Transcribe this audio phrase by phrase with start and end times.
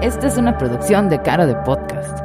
[0.00, 2.20] Esta es una producción de Cara de Podcast.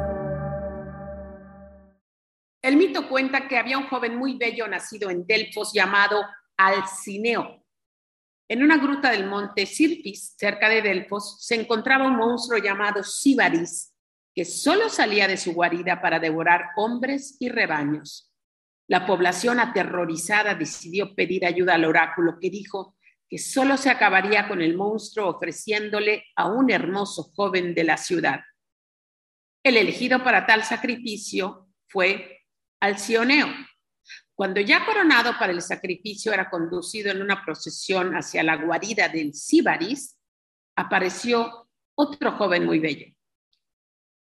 [2.62, 6.22] El mito cuenta que había un joven muy bello nacido en Delfos llamado
[6.56, 7.64] Alcineo.
[8.48, 13.92] En una gruta del monte Sirpis, cerca de Delfos, se encontraba un monstruo llamado Síbaris,
[14.32, 18.32] que solo salía de su guarida para devorar hombres y rebaños.
[18.86, 22.94] La población aterrorizada decidió pedir ayuda al oráculo, que dijo
[23.34, 28.42] que solo se acabaría con el monstruo ofreciéndole a un hermoso joven de la ciudad.
[29.64, 32.44] El elegido para tal sacrificio fue
[32.78, 33.48] Alcioneo.
[34.36, 39.34] Cuando ya coronado para el sacrificio era conducido en una procesión hacia la guarida del
[39.34, 40.16] Síbaris,
[40.76, 43.12] apareció otro joven muy bello,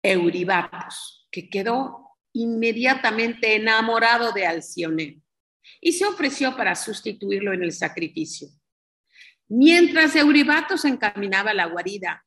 [0.02, 5.18] Euribatos, que quedó inmediatamente enamorado de Alcioneo
[5.80, 8.48] y se ofreció para sustituirlo en el sacrificio.
[9.48, 12.24] Mientras Euribato se encaminaba a la guarida,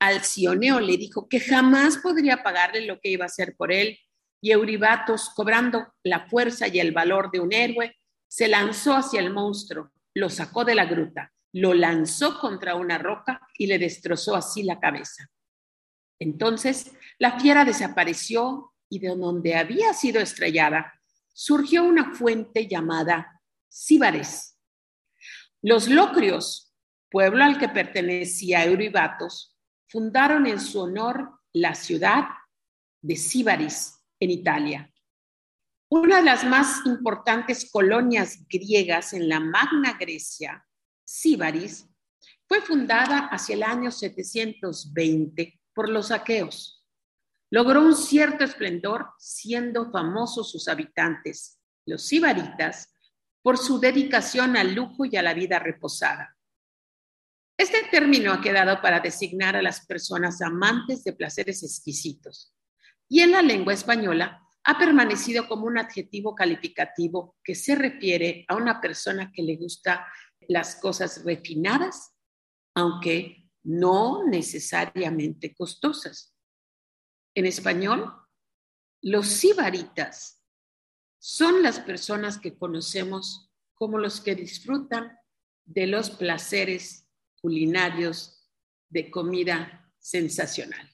[0.00, 3.98] Alcioneo le dijo que jamás podría pagarle lo que iba a hacer por él,
[4.40, 7.96] y Euribatos, cobrando la fuerza y el valor de un héroe,
[8.28, 13.40] se lanzó hacia el monstruo, lo sacó de la gruta, lo lanzó contra una roca
[13.56, 15.30] y le destrozó así la cabeza.
[16.18, 20.92] Entonces la fiera desapareció y de donde había sido estrellada
[21.32, 24.53] surgió una fuente llamada Síbares
[25.64, 26.74] los locrios,
[27.10, 29.56] pueblo al que pertenecía Euribatos,
[29.88, 32.24] fundaron en su honor la ciudad
[33.00, 34.92] de Síbaris, en Italia.
[35.88, 40.66] Una de las más importantes colonias griegas en la Magna Grecia,
[41.02, 41.88] Síbaris,
[42.46, 46.84] fue fundada hacia el año 720 por los aqueos.
[47.50, 52.93] Logró un cierto esplendor siendo famosos sus habitantes, los sibaritas,
[53.44, 56.34] por su dedicación al lujo y a la vida reposada.
[57.58, 62.54] Este término ha quedado para designar a las personas amantes de placeres exquisitos
[63.06, 68.56] y en la lengua española ha permanecido como un adjetivo calificativo que se refiere a
[68.56, 70.06] una persona que le gusta
[70.48, 72.14] las cosas refinadas,
[72.74, 76.34] aunque no necesariamente costosas.
[77.34, 78.10] En español,
[79.02, 80.42] los sibaritas
[81.26, 85.10] son las personas que conocemos como los que disfrutan
[85.64, 87.08] de los placeres
[87.40, 88.46] culinarios
[88.90, 90.86] de comida sensacional.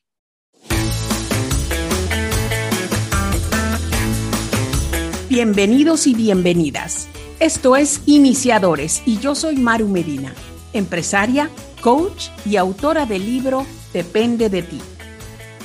[5.28, 7.08] Bienvenidos y bienvenidas.
[7.40, 10.32] Esto es Iniciadores y yo soy Maru Medina,
[10.72, 11.50] empresaria,
[11.82, 14.80] coach y autora del libro Depende de ti.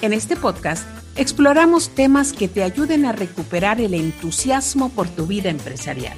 [0.02, 5.50] En este podcast exploramos temas que te ayuden a recuperar el entusiasmo por tu vida
[5.50, 6.18] empresarial.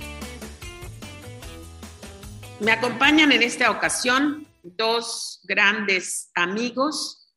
[2.59, 7.31] Me acompañan en esta ocasión dos grandes amigos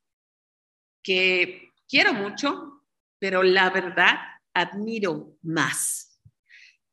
[1.03, 2.83] que quiero mucho,
[3.19, 4.17] pero la verdad
[4.55, 6.19] admiro más.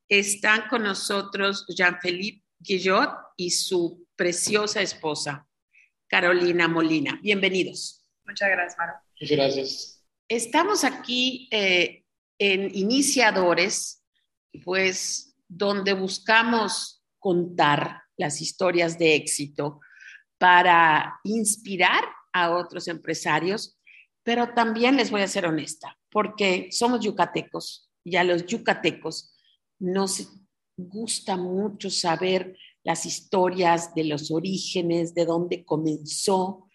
[0.10, 5.48] Están con nosotros Jean-Philippe Guillot y su preciosa esposa,
[6.08, 7.20] Carolina Molina.
[7.22, 8.06] Bienvenidos.
[8.26, 8.94] Muchas gracias, Maro.
[9.20, 9.97] Muchas gracias.
[10.30, 12.04] Estamos aquí eh,
[12.38, 14.04] en Iniciadores,
[14.66, 19.80] pues donde buscamos contar las historias de éxito
[20.38, 23.80] para inspirar a otros empresarios,
[24.22, 29.34] pero también les voy a ser honesta, porque somos yucatecos y a los yucatecos
[29.80, 30.30] nos
[30.76, 36.68] gusta mucho saber las historias de los orígenes, de dónde comenzó,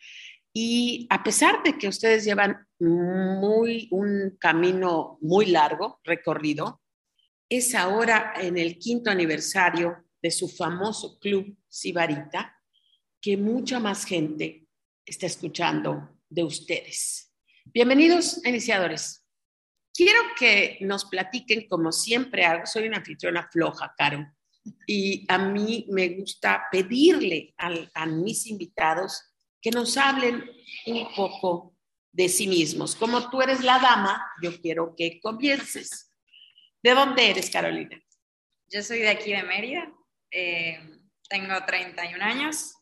[0.55, 6.82] y a pesar de que ustedes llevan muy, un camino muy largo recorrido,
[7.48, 12.59] es ahora en el quinto aniversario de su famoso club Sibarita
[13.20, 14.66] que mucha más gente
[15.06, 17.32] está escuchando de ustedes.
[17.66, 19.25] Bienvenidos, iniciadores.
[19.94, 24.26] Quiero que nos platiquen, como siempre hago, soy una anfitriona floja, Caro,
[24.87, 29.22] y a mí me gusta pedirle a mis invitados
[29.60, 30.44] que nos hablen
[30.87, 31.72] un poco
[32.12, 32.94] de sí mismos.
[32.94, 36.12] Como tú eres la dama, yo quiero que comiences.
[36.82, 38.00] ¿De dónde eres, Carolina?
[38.70, 39.93] Yo soy de aquí de Mérida,
[40.31, 40.79] eh,
[41.29, 42.75] tengo 31 años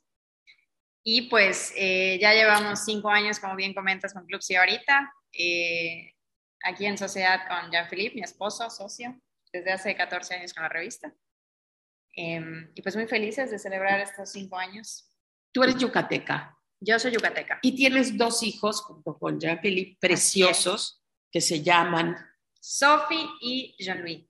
[1.03, 6.15] y pues eh, ya llevamos cinco años, como bien comentas, con Club ahorita, eh,
[6.63, 9.21] aquí en sociedad con Jean-Philippe, mi esposo, socio,
[9.53, 11.13] desde hace 14 años con la revista.
[12.13, 15.09] Em, y pues muy felices de celebrar estos cinco años.
[15.53, 16.57] Tú eres yucateca.
[16.81, 17.59] Yo soy yucateca.
[17.63, 22.17] Y tienes dos hijos junto con Jean-Philippe preciosos que se llaman
[22.59, 24.25] Sophie y Jean-Louis.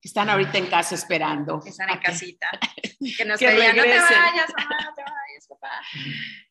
[0.00, 1.60] Que están ahorita en casa esperando.
[1.60, 2.48] Que están en casita.
[3.16, 5.80] que nos que pedían, no te vayas, mamá, no te vayas, papá.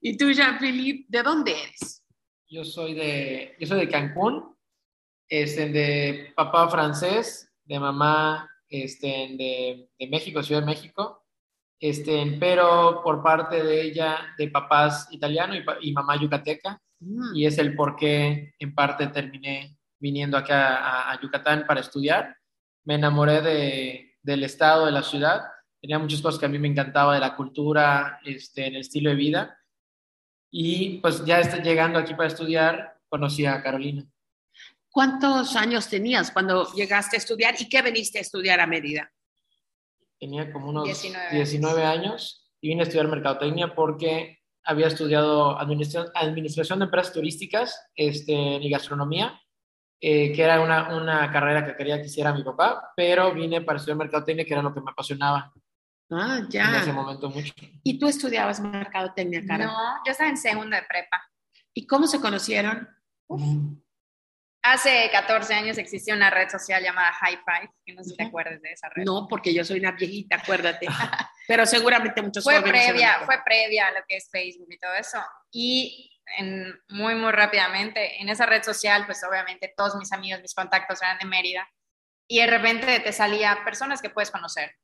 [0.01, 2.03] Y tú, Jean-Philippe, ¿de dónde eres?
[2.47, 4.55] Yo soy de, yo soy de Cancún,
[5.29, 11.24] este, de papá francés, de mamá este, de, de México, Ciudad de México,
[11.79, 17.35] este, pero por parte de ella, de papás italiano y, mamá yucateca, Mm.
[17.35, 22.37] y es el por qué en parte terminé viniendo acá a, a Yucatán para estudiar.
[22.83, 25.43] Me enamoré de, del estado, de la ciudad.
[25.81, 29.15] Tenía muchas cosas que a mí me encantaba de la cultura, este, el estilo de
[29.15, 29.57] vida.
[30.51, 34.05] Y pues ya está llegando aquí para estudiar, conocí a Carolina.
[34.89, 39.11] ¿Cuántos años tenías cuando llegaste a estudiar y qué veniste a estudiar a Mérida?
[40.25, 42.49] Tenía como unos 19 19, años.
[42.61, 48.69] y vine a estudiar mercadotecnia porque había estudiado administración, administración de empresas turísticas este, y
[48.71, 49.39] gastronomía,
[50.01, 53.77] eh, que era una, una carrera que quería que hiciera mi papá, pero vine para
[53.77, 55.53] estudiar mercadotecnia, que era lo que me apasionaba
[56.11, 56.93] Ah, en ese ya.
[56.93, 57.53] momento mucho.
[57.83, 59.65] ¿Y tú estudiabas mercadotecnia, Cara?
[59.65, 59.73] No,
[60.05, 61.21] yo estaba en segundo de prepa.
[61.73, 62.87] ¿Y cómo se conocieron?
[64.67, 68.23] Hace 14 años existía una red social llamada High Five, que no sé si te
[68.23, 69.03] acuerdas de esa red.
[69.05, 70.87] No, porque yo soy una viejita, acuérdate.
[71.47, 75.19] Pero seguramente muchos fue previa, fue previa a lo que es Facebook y todo eso.
[75.51, 80.55] Y en- muy, muy rápidamente, en esa red social, pues obviamente todos mis amigos, mis
[80.55, 81.69] contactos eran de Mérida.
[82.27, 84.75] Y de repente te salía personas que puedes conocer.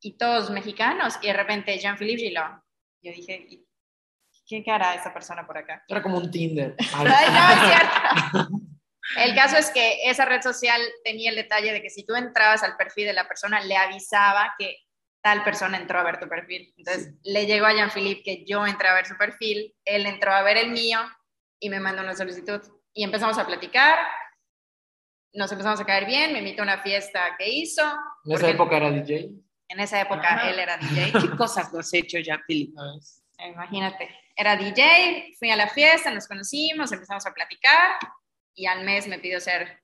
[0.00, 1.18] Y todos mexicanos.
[1.20, 2.62] Y de repente Jean-Philippe Gillot.
[3.02, 3.66] Yo dije, ¿y
[4.48, 5.84] ¿qué hará esta persona por acá?
[5.86, 6.74] Era como un Tinder.
[6.94, 8.48] Ay, no, es cierto.
[9.16, 12.62] El caso es que esa red social tenía el detalle de que si tú entrabas
[12.62, 14.78] al perfil de la persona, le avisaba que
[15.22, 16.72] tal persona entró a ver tu perfil.
[16.76, 20.42] Entonces le llegó a Jean-Philippe que yo entré a ver su perfil, él entró a
[20.42, 21.00] ver el mío
[21.58, 22.60] y me mandó una solicitud.
[22.92, 23.98] Y empezamos a platicar,
[25.32, 27.82] nos empezamos a caer bien, me invitó a una fiesta que hizo.
[28.24, 29.30] En esa época era DJ.
[29.68, 30.50] En esa época Ajá.
[30.50, 31.12] él era DJ.
[31.12, 32.74] ¿Qué cosas no has hecho ya, Philip?
[32.74, 33.22] ¿sabes?
[33.38, 37.92] Imagínate, era DJ, fui a la fiesta, nos conocimos, empezamos a platicar
[38.54, 39.80] y al mes me pidió ser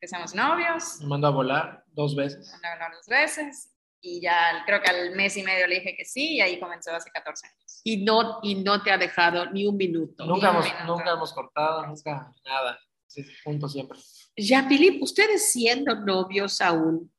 [0.00, 2.52] que seamos novios, Me mandó a volar dos veces.
[2.62, 3.70] a hablar dos veces
[4.00, 6.94] y ya creo que al mes y medio le dije que sí y ahí comenzó
[6.94, 7.80] hace 14 años.
[7.84, 10.24] Y no, y no te ha dejado ni un minuto.
[10.24, 10.84] Nunca un hemos, minuto.
[10.96, 12.78] nunca hemos cortado, nunca nada.
[13.08, 13.98] Sí, juntos siempre.
[14.36, 17.12] Ya, Philip, ustedes siendo novios aún,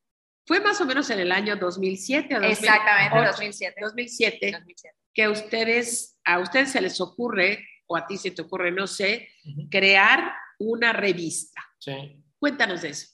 [0.45, 3.75] fue más o menos en el año 2007 o 2008, Exactamente, 2007.
[3.81, 4.97] 2007, 2007.
[5.13, 9.27] que ustedes, a ustedes se les ocurre, o a ti se te ocurre, no sé,
[9.45, 9.67] Ujú.
[9.69, 11.61] crear una revista.
[11.79, 12.23] Sí.
[12.37, 13.07] Cuéntanos de eso.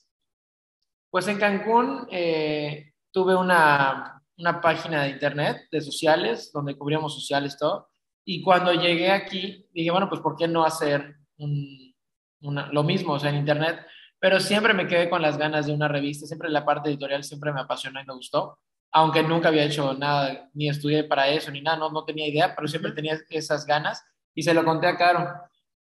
[1.09, 7.57] Pues en Cancún eh, tuve una, una página de internet, de sociales, donde cubríamos sociales,
[7.57, 7.89] todo.
[8.25, 11.95] Y cuando llegué aquí, dije, bueno, pues ¿por qué no hacer un-
[12.41, 13.85] una- lo mismo, o sea, en internet?
[14.19, 17.53] Pero siempre me quedé con las ganas de una revista, siempre la parte editorial siempre
[17.53, 18.59] me apasionó y me gustó,
[18.91, 22.55] aunque nunca había hecho nada, ni estudié para eso, ni nada, no, no tenía idea,
[22.55, 24.03] pero siempre tenía esas ganas
[24.33, 25.29] y se lo conté a Caro.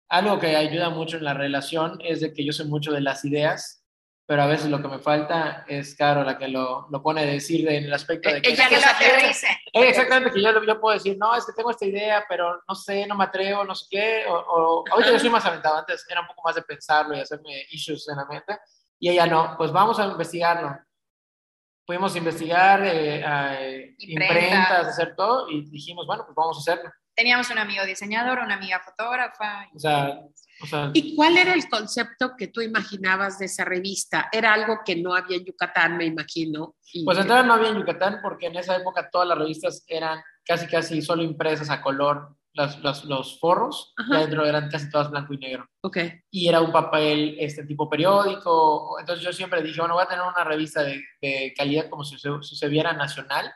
[0.10, 3.26] Algo que ayuda mucho en la relación es de que yo sé mucho de las
[3.26, 3.84] ideas,
[4.26, 7.26] pero a veces lo que me falta es Caro la que lo, lo pone a
[7.26, 8.50] decir de- en el aspecto de que...
[8.52, 9.48] Ella que lo aterrice.
[9.74, 12.76] Eh, exactamente, que yo, yo puedo decir, no, es que tengo esta idea, pero no
[12.76, 14.26] sé, no me atrevo, no sé qué.
[14.28, 17.20] O, o- ahorita yo soy más aventado, antes era un poco más de pensarlo y
[17.22, 18.58] hacerme issues en la mente.
[19.00, 20.78] Y ella no, pues vamos a investigarlo.
[21.86, 26.92] Pudimos investigar, eh, eh, imprentas, hacer todo y dijimos, bueno, pues vamos a hacerlo.
[27.18, 29.68] Teníamos un amigo diseñador, una amiga fotógrafa.
[29.74, 30.20] O sea,
[30.62, 34.30] o sea ¿Y cuál era el concepto que tú imaginabas de esa revista?
[34.32, 36.76] Era algo que no había en Yucatán, me imagino.
[36.94, 40.22] y Pues entrada no había en Yucatán porque en esa época todas las revistas eran
[40.46, 44.14] casi casi solo impresas a color, las, las- los forros, Ajá.
[44.14, 45.68] y adentro eran casi todas blanco y negro.
[45.82, 45.98] Ok,
[46.30, 50.24] Y era un papel este tipo periódico, entonces yo siempre dije, bueno, voy a tener
[50.24, 53.52] una revista de, de calidad como si se, si se viera nacional,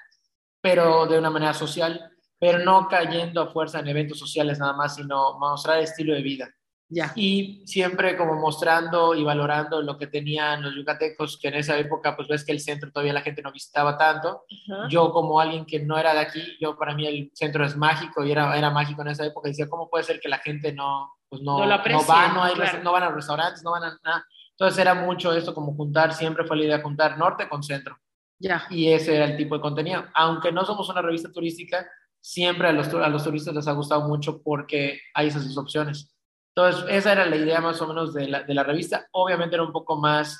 [0.62, 4.96] pero de una manera social, pero no cayendo a fuerza en eventos sociales nada más,
[4.96, 6.50] sino mostrar estilo de vida
[6.90, 7.14] ya.
[7.16, 12.16] y siempre como mostrando y valorando lo que tenían los yucatecos, que en esa época
[12.16, 14.44] pues ves que el centro todavía la gente no visitaba tanto.
[14.90, 18.26] Yo como alguien que no era de aquí, yo para mí el centro es mágico
[18.26, 21.14] y era, era mágico en esa época, decía, ¿cómo puede ser que la gente no,
[21.30, 22.84] pues no, No lo aprecia, va, no, hay, claro.
[22.84, 24.26] no van a restaurantes, no van a nada?
[24.50, 27.98] Entonces era mucho esto como juntar, siempre fue la idea juntar norte con centro
[28.40, 28.66] Ya.
[28.72, 30.06] y ese era el tipo de contenido.
[30.16, 31.88] Aunque no somos una revista turística,
[32.22, 36.16] siempre a los, a los turistas les ha gustado mucho porque hay esas dos opciones.
[36.56, 39.08] Entonces, esa era la idea más o menos de la, de la revista.
[39.12, 40.38] Obviamente era un poco más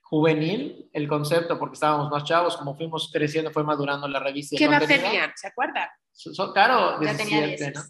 [0.00, 4.56] juvenil el concepto porque estábamos más chavos, como fuimos creciendo fue madurando la revista.
[4.58, 5.32] ¿Qué edad tenían?
[5.36, 5.88] ¿Se acuerdan?
[6.12, 7.82] So- so- claro, Ya tenía 17, 10, ¿no?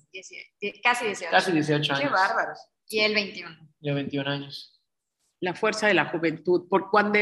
[0.60, 1.30] 10, casi 18.
[1.32, 2.12] Casi 18 Qué años.
[2.12, 2.58] bárbaros.
[2.88, 3.56] Y él 21.
[3.80, 4.80] Yo 21 años.
[5.40, 6.68] La fuerza de la juventud.
[6.68, 7.18] Por cuando,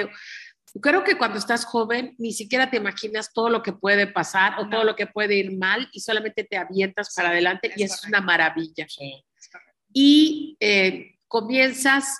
[0.80, 4.64] creo que cuando estás joven ni siquiera te imaginas todo lo que puede pasar o
[4.64, 4.70] No.
[4.70, 8.00] todo lo que puede ir mal y solamente te avientas para adelante y es es
[8.00, 8.08] correcto.
[8.18, 8.86] una maravilla.
[8.88, 9.24] Sí.
[9.92, 12.18] y eh, comienzas,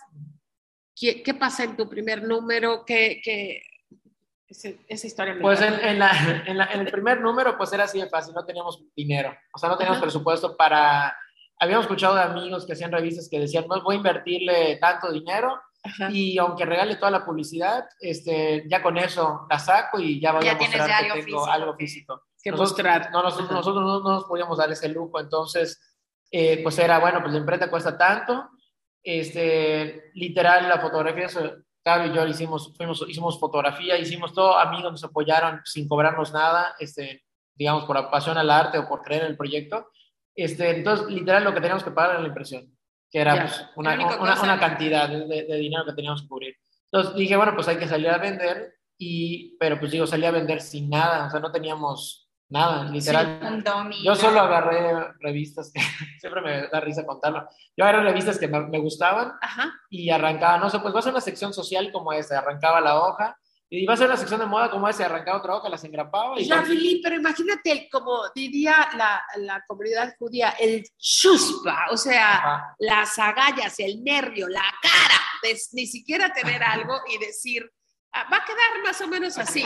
[0.97, 2.85] ¿qué, ¿qué, pasa en tu primer número?
[2.85, 3.62] ¿Qué, qué
[4.49, 6.11] ese, esa historia me Pues en, en, la,
[6.47, 9.59] en, la, en, el primer número, pues era así de fácil, no teníamos dinero, o
[9.59, 10.07] sea, no teníamos Ajá.
[10.07, 11.16] presupuesto para...
[11.62, 15.61] Habíamos escuchado de amigos que hacían revistas que decían, no voy a invertirle tanto dinero
[15.83, 16.11] Ajá.
[16.11, 20.45] y aunque regale toda la publicidad, este, ya con eso la saco y ya voy
[20.45, 21.47] ya a mostrar que algo tengo físico.
[21.47, 22.23] algo físico.
[22.43, 22.87] Que nosotros.
[23.13, 25.81] No, nosotros, nosotros no, no, nos podíamos dar ese lujo, entonces,
[26.31, 28.51] eh, pues era, bueno, pues la imprenta cuesta tanto,
[29.03, 31.29] este, literal, la fotografía,
[31.85, 36.75] Gaby y yo hicimos, fuimos, hicimos fotografía, hicimos todo, amigos nos apoyaron sin cobrarnos nada,
[36.79, 39.89] este, digamos, por pasión al arte o por creer en el proyecto.
[40.35, 42.77] Este, entonces, literal, lo que teníamos que pagar era la impresión,
[43.11, 46.57] que era pues, una, una, una cantidad de, de- dinero que teníamos que cubrir.
[46.93, 50.31] Entonces dije, bueno, pues hay que salir a vender, y, pero pues digo, salí a
[50.31, 53.62] vender sin nada, o sea, no teníamos nada, literal.
[53.62, 54.02] Dummy.
[54.02, 55.81] Yo solo agarré revistas, que
[56.21, 57.49] siempre me da risa contarlo.
[57.76, 59.73] Yo agarré revistas que me, me gustaban Ajá.
[59.88, 63.37] y arrancaba, no sé, pues va a una sección social como esta, arrancaba la hoja,
[63.73, 66.41] y va a ser una sección de moda como esa, arrancaba otra hoja, las engrapaba
[66.41, 72.37] y Ya, Fili, pero imagínate, como diría la, la comunidad judía, el chuspa, o sea,
[72.39, 72.75] Ajá.
[72.81, 77.80] las agallas, el nervio, la cara, de ni siquiera tener algo y decir, "Ah,
[78.14, 79.64] va a quedar más o menos así.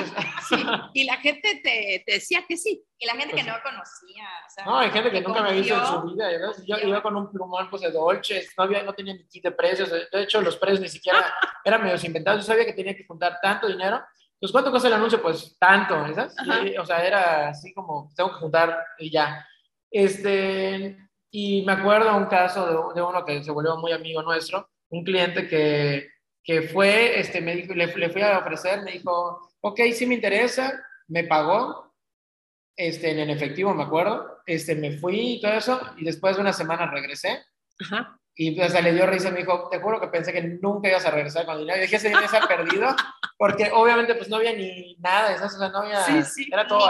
[0.49, 0.67] Sí.
[0.93, 2.85] Y la gente te, te decía que sí.
[2.99, 4.29] Y la gente Pues que no conocía.
[4.47, 6.29] O sea, No, hay gente que nunca me ha visto en su vida.
[6.29, 6.53] ¿verdad?
[6.67, 9.53] Yo iba con un plumón pues, de Dolce, no, había, no tenía ni kit de
[9.53, 9.91] precios.
[9.91, 11.35] De hecho, los precios ni siquiera
[11.65, 12.43] eran medio inventados.
[12.43, 14.03] Yo sabía que tenía que juntar tanto dinero.
[14.39, 15.23] Pues, ¿cuánto cuesta el anuncio?
[15.23, 16.35] Pues tanto, ¿sabes?
[16.65, 19.47] Y, o sea, era así como, tengo que juntar y ya.
[19.91, 20.99] Este,
[21.31, 25.03] y me acuerdo un caso de, de uno que se volvió muy amigo nuestro, un
[25.03, 26.14] cliente que,
[26.45, 30.15] que fue, este, me dijo, le, le fui a ofrecer, me dijo, ok, sí me
[30.15, 31.95] interesa, me pagó,
[32.77, 36.53] este, en efectivo, me acuerdo, este, me fui y todo eso, y después de una
[36.53, 37.43] semana regresé,
[37.81, 38.19] Ajá.
[38.35, 41.07] y o sea, le dio risa, me dijo, te juro que pensé que nunca ibas
[41.07, 42.95] a regresar con dinero, y dije, ese dinero se ha perdido,
[43.39, 45.55] porque obviamente pues no había ni nada, ¿sabes?
[45.55, 46.87] O sea, no había, Sí, sí, era todo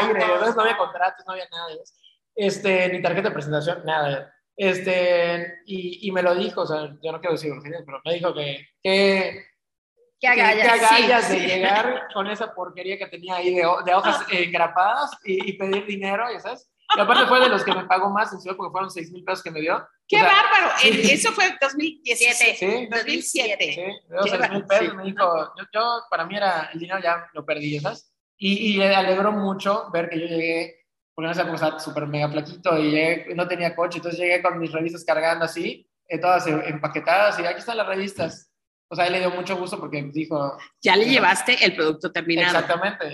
[0.00, 0.24] aire.
[0.56, 1.94] No había contratos, no había nada, ¿sabes?
[2.34, 4.34] Este, ni tarjeta de presentación, nada.
[4.56, 7.52] Este, y, y me lo dijo, o sea, yo no quiero decir
[7.84, 10.62] pero me dijo que, que, agallas.
[10.64, 11.46] que agallas sí, de sí.
[11.48, 15.84] llegar con esa porquería que tenía ahí de, de hojas eh, engrapadas y, y pedir
[15.86, 16.70] dinero, ¿ya sabes?
[16.96, 19.24] Y aparte fue de los que me pagó más en ciudad porque fueron 6 mil
[19.24, 19.84] pesos que me dio.
[20.06, 20.74] ¡Qué O sea, bárbaro!
[20.78, 20.88] sí.
[20.88, 22.54] En- Eso fue 2017.
[22.56, 23.72] Sí, 2007.
[23.72, 24.94] sí, me dio Qué 6 mil pesos.
[24.94, 28.12] Me dijo, yo, yo, para mí era, el dinero ya lo perdí, ¿sabes?
[28.36, 30.83] Y, y le alegró mucho ver que yo llegué,
[31.14, 34.42] porque en esa época estaba súper mega plaquito y llegué, no tenía coche, entonces llegué
[34.42, 38.50] con mis revistas cargando así, eh, todas empaquetadas y aquí están las revistas.
[38.90, 42.58] O sea, él le dio mucho gusto porque dijo, Ya le llevaste el producto terminado.
[42.58, 43.06] exactamente.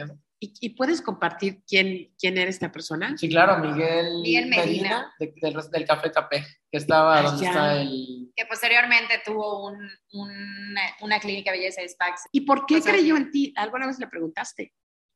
[0.43, 3.15] ¿Y, y puedes compartir quién, quién era esta persona?
[3.19, 5.13] Sí, claro, Miguel, Miguel Medina.
[5.19, 6.39] de- del, del Café Capé,
[6.73, 7.51] que estaba Ah, donde ya.
[7.51, 8.33] está el...
[8.35, 9.79] Que posteriormente tuvo un,
[10.13, 12.23] una, una clínica de belleza de Spax.
[12.33, 13.53] ¿Y por qué O sea- creyó en ti?
[13.57, 14.73] ¿Alguna vez le preguntaste?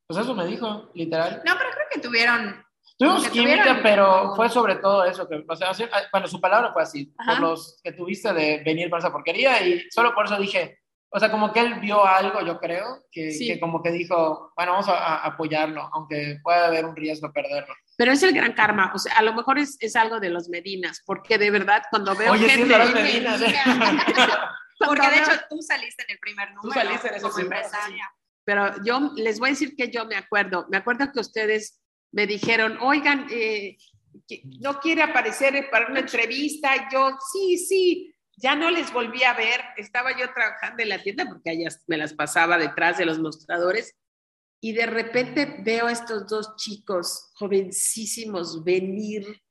[0.07, 1.43] Pues eso me dijo, literal.
[1.47, 2.63] No, pero creo que tuvieron.
[2.99, 5.73] Tuvimos que química, tuvieron- pero fue sobre todo eso, que, o sea,
[6.13, 7.33] bueno, su palabra fue así, Ajá.
[7.33, 10.79] por los que tuviste de venir por esa porquería, y solo por eso dije,
[11.11, 13.47] o sea, como que él vio algo, yo creo, que, Sí.
[13.47, 17.33] que como que dijo, bueno, vamos a, a apoyarlo, aunque pueda haber un riesgo de
[17.33, 17.75] perderlo.
[17.97, 18.91] Pero es el gran karma.
[18.93, 22.17] O sea, a lo mejor es, es algo de los Medinas, porque de verdad cuando
[22.17, 22.73] veo Oye, sí, gente...
[22.75, 23.55] es los Medinas, ¿eh?
[24.85, 26.75] Porque de hecho tú saliste en el primer número.
[26.81, 28.11] saliste en ese como primero, empresaria.
[28.45, 30.67] Pero yo les voy a decir que yo me acuerdo.
[30.69, 31.81] Me acuerdo que ustedes
[32.15, 33.77] me dijeron, oigan, eh,
[34.61, 36.89] no quiere aparecer para una entrevista.
[36.91, 38.15] Yo, sí, sí.
[38.37, 39.61] Ya no les volví a ver.
[39.77, 43.97] Estaba yo trabajando en la tienda porque allá me las pasaba detrás de los mostradores.
[44.61, 49.43] Y de repente veo a estos dos chicos jovencísimos venir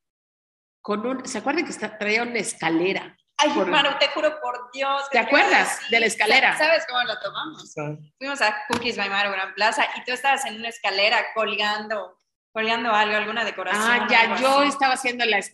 [0.82, 1.25] con un.
[1.25, 3.15] ¿Se acuerdan que está, traía una escalera?
[3.38, 5.10] Ay, Por- Maru, te juro por Dios.
[5.12, 5.91] ¿Te acuerdas sí.
[5.91, 6.58] de la escalera?
[6.58, 7.74] ¿Sabes cómo lo tomamos?
[8.17, 12.20] Fuimos a Cookies by Maru Gran Plaza y tú estabas en una escalera colgando,
[12.53, 13.83] colgando algo, alguna decoración.
[13.83, 15.53] Ah, ya, yo estaba haciendo las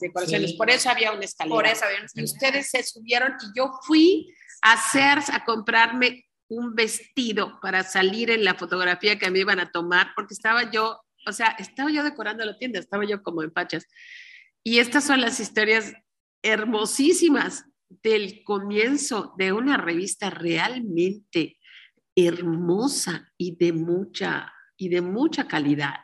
[0.00, 0.56] decoraciones, Sí.
[0.56, 1.54] por eso había una escalera.
[1.54, 2.32] Por eso había una Y escalera.
[2.60, 4.32] ustedes se subieron y yo fui
[4.62, 9.70] a hacer, a comprarme un vestido para salir en la fotografía que me iban a
[9.70, 13.52] tomar, porque estaba yo, o sea, estaba yo decorando la tienda, estaba yo como en
[13.52, 13.86] fachas.
[14.62, 15.92] Y estas son las historias
[16.42, 21.58] hermosísimas del comienzo de una revista realmente
[22.14, 25.94] hermosa y de mucha, y de mucha calidad.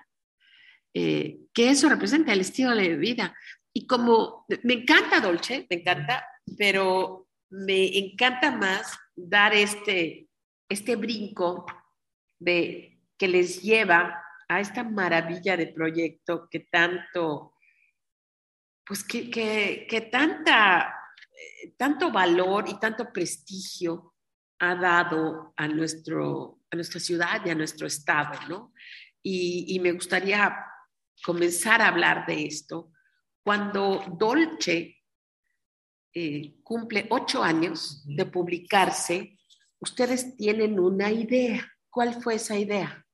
[0.98, 3.36] Eh, que eso representa el estilo de vida.
[3.70, 6.26] Y como me encanta Dolce, me encanta,
[6.56, 10.30] pero me encanta más dar este,
[10.70, 11.66] este brinco
[12.38, 17.52] de, que les lleva a esta maravilla de proyecto que tanto
[18.86, 20.94] pues que, que, que tanta,
[21.30, 24.14] eh, tanto valor y tanto prestigio
[24.60, 28.72] ha dado a, nuestro, a nuestra ciudad y a nuestro estado, ¿no?
[29.22, 30.56] Y, y me gustaría
[31.26, 32.92] comenzar a hablar de esto
[33.42, 34.96] cuando Dolce
[36.14, 39.36] eh, cumple ocho años de publicarse,
[39.80, 41.66] ustedes tienen una idea.
[41.90, 43.04] ¿Cuál fue esa idea?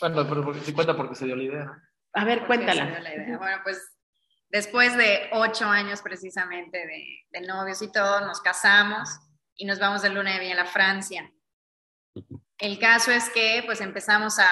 [0.00, 1.82] Bueno, pero porque, sí cuenta porque se dio la idea.
[2.12, 2.84] A ver, ¿Por qué cuéntala.
[2.84, 3.38] se dio la idea?
[3.38, 3.96] Bueno, pues
[4.50, 9.08] después de ocho años precisamente de, de novios y todo, nos casamos
[9.54, 11.32] y nos vamos de luna de miel a Francia.
[12.58, 14.48] El caso es que pues empezamos a,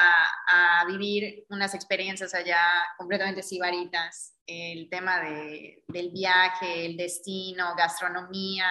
[0.46, 2.60] a vivir unas experiencias allá
[2.96, 4.34] completamente sibaritas.
[4.46, 8.70] El tema de, del viaje, el destino, gastronomía,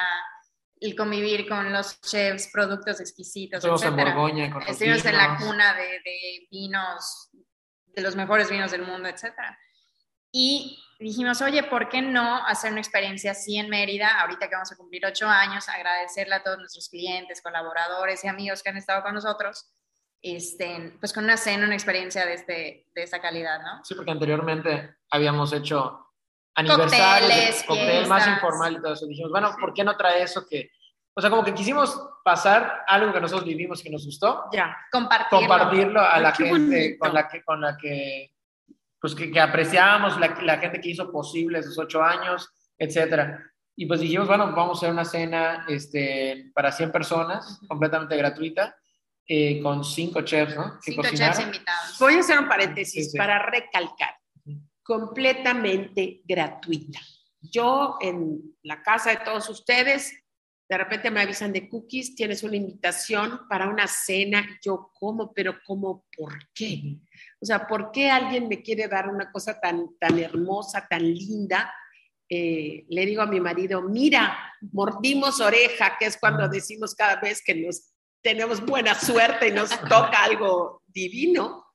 [0.80, 3.96] el convivir con los chefs, productos exquisitos, Estuvimos en.
[3.96, 7.30] Borgoña con los Estuvimos en la cuna de, de vinos,
[7.86, 9.58] de los mejores vinos del mundo, etcétera.
[10.40, 14.22] Y dijimos, oye, ¿por qué no hacer una experiencia así en Mérida?
[14.22, 18.62] Ahorita que vamos a cumplir ocho años, agradecerle a todos nuestros clientes, colaboradores y amigos
[18.62, 19.74] que han estado con nosotros,
[20.22, 23.84] este, pues con una cena, una experiencia de, este, de esta calidad, ¿no?
[23.84, 26.06] Sí, porque anteriormente habíamos hecho
[26.54, 29.08] aniversarios, Cócteles, cóctel más informal y todo eso.
[29.08, 30.70] Dijimos, bueno, ¿por qué no trae eso que...
[31.16, 34.78] O sea, como que quisimos pasar algo que nosotros vivimos que nos gustó, Ya.
[34.92, 35.48] Compartirlo.
[35.48, 37.00] compartirlo a la gente bonito.
[37.00, 38.37] con la que, con la que,
[39.00, 43.44] pues que, que apreciábamos, la, la gente que hizo posible esos ocho años, etcétera.
[43.76, 48.76] Y pues dijimos, bueno, vamos a hacer una cena este, para 100 personas, completamente gratuita,
[49.28, 50.80] eh, con cinco chefs, ¿no?
[50.84, 51.36] Que Cinco cocinaron.
[51.36, 52.00] chefs invitados.
[52.00, 53.18] Voy a hacer un paréntesis Sí, sí.
[53.18, 54.16] para recalcar.
[54.82, 57.00] Completamente gratuita.
[57.42, 60.12] Yo en la casa de todos ustedes,
[60.70, 65.58] de repente me avisan de cookies, tienes una invitación para una cena, yo como, pero
[65.66, 66.98] como, ¿por qué?
[67.40, 71.74] O sea, ¿por qué alguien me quiere dar una cosa tan, tan hermosa, tan linda?
[72.30, 74.38] Eh, le digo a mi marido, mira,
[74.74, 79.70] mordimos oreja, que es cuando decimos cada vez que nos tenemos buena suerte y nos
[79.70, 81.66] toca algo divino.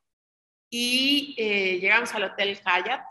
[0.68, 3.04] Y eh, llegamos al Hotel Hyatt.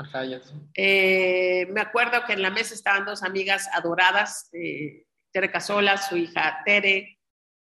[0.00, 0.54] Ajá, ya sé.
[0.74, 6.16] Eh, me acuerdo que en la mesa estaban dos amigas adoradas, eh, Tere Casola, su
[6.16, 7.20] hija Tere,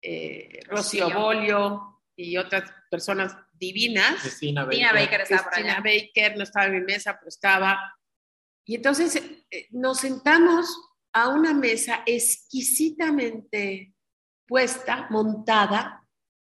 [0.03, 1.11] eh, Rocío.
[1.11, 4.21] Bolio y otras personas divinas.
[4.21, 5.05] Cristina Tina Baker.
[5.05, 5.83] Baker estaba por Cristina allá.
[5.83, 7.97] Baker no estaba en mi mesa, pero estaba.
[8.67, 9.17] Y entonces
[9.51, 10.67] eh, nos sentamos
[11.13, 13.95] a una mesa exquisitamente
[14.47, 16.07] puesta, montada,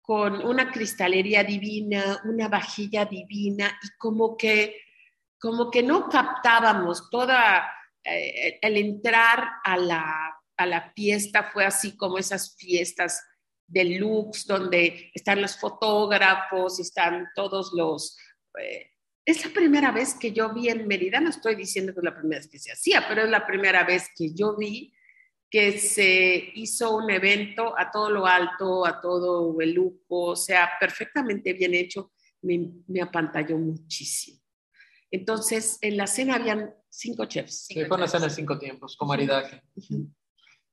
[0.01, 4.77] con una cristalería divina, una vajilla divina, y como que,
[5.39, 7.69] como que no captábamos toda,
[8.03, 13.23] eh, el entrar a la, a la fiesta fue así como esas fiestas
[13.67, 18.17] deluxe, donde están los fotógrafos, están todos los...
[18.59, 18.91] eh,
[19.25, 22.15] es la primera vez que yo vi en Mérida, no estoy diciendo que es la
[22.15, 24.93] primera vez que se hacía, pero es la primera vez que yo vi
[25.49, 30.69] que se hizo un evento a todo lo alto, a todo el lujo, o sea,
[30.79, 34.44] perfectamente bien hecho, me, me apantalló muchísimo.
[35.15, 37.67] Entonces, en la cena habían cinco chefs.
[37.67, 39.61] Sí, fue una cena de cinco tiempos, con maridaje.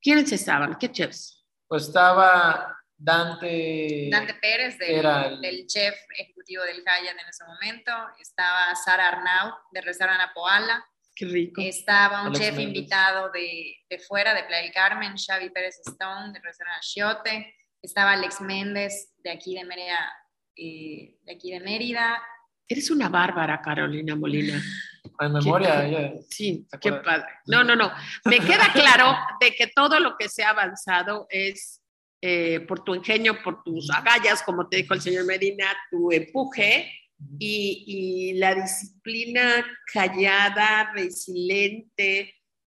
[0.01, 0.77] ¿Quiénes estaban?
[0.77, 1.45] ¿Qué chefs?
[1.67, 4.09] Pues estaba Dante.
[4.11, 7.91] Dante Pérez, del, Era el- del chef ejecutivo del Hyatt en ese momento.
[8.19, 10.85] Estaba Sara Arnau, de Restaurante Apoala.
[11.15, 11.61] Qué rico.
[11.61, 16.33] Estaba un Alex chef invitado de, de fuera, de Playa del Carmen, Xavi Pérez Stone,
[16.33, 17.55] de Restaurante Chiote.
[17.81, 20.11] Estaba Alex Méndez, de aquí de Mérida.
[20.55, 22.21] eh, de aquí de Mérida.
[22.67, 24.61] Eres una bárbara, Carolina Molina.
[25.19, 26.13] En memoria, ella.
[26.29, 27.27] Sí, ¿Te qué padre.
[27.47, 27.91] No, no, no.
[28.25, 31.81] Me queda claro de que todo lo que se ha avanzado es
[32.21, 36.89] eh, por tu ingenio, por tus agallas, como te dijo el señor Medina, tu empuje
[37.37, 42.33] y, y la disciplina callada, resiliente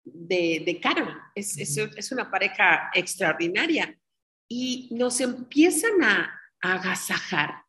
[0.06, 1.14] de, de Carol.
[1.36, 3.94] Es, es, es una pareja extraordinaria.
[4.48, 7.64] Y nos empiezan a, a agasajar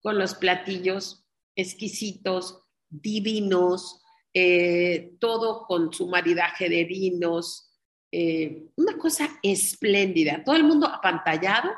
[0.00, 1.24] con los platillos
[1.58, 4.00] exquisitos, divinos,
[4.32, 7.76] eh, todo con su maridaje de vinos,
[8.12, 11.70] eh, una cosa espléndida, todo el mundo apantallado.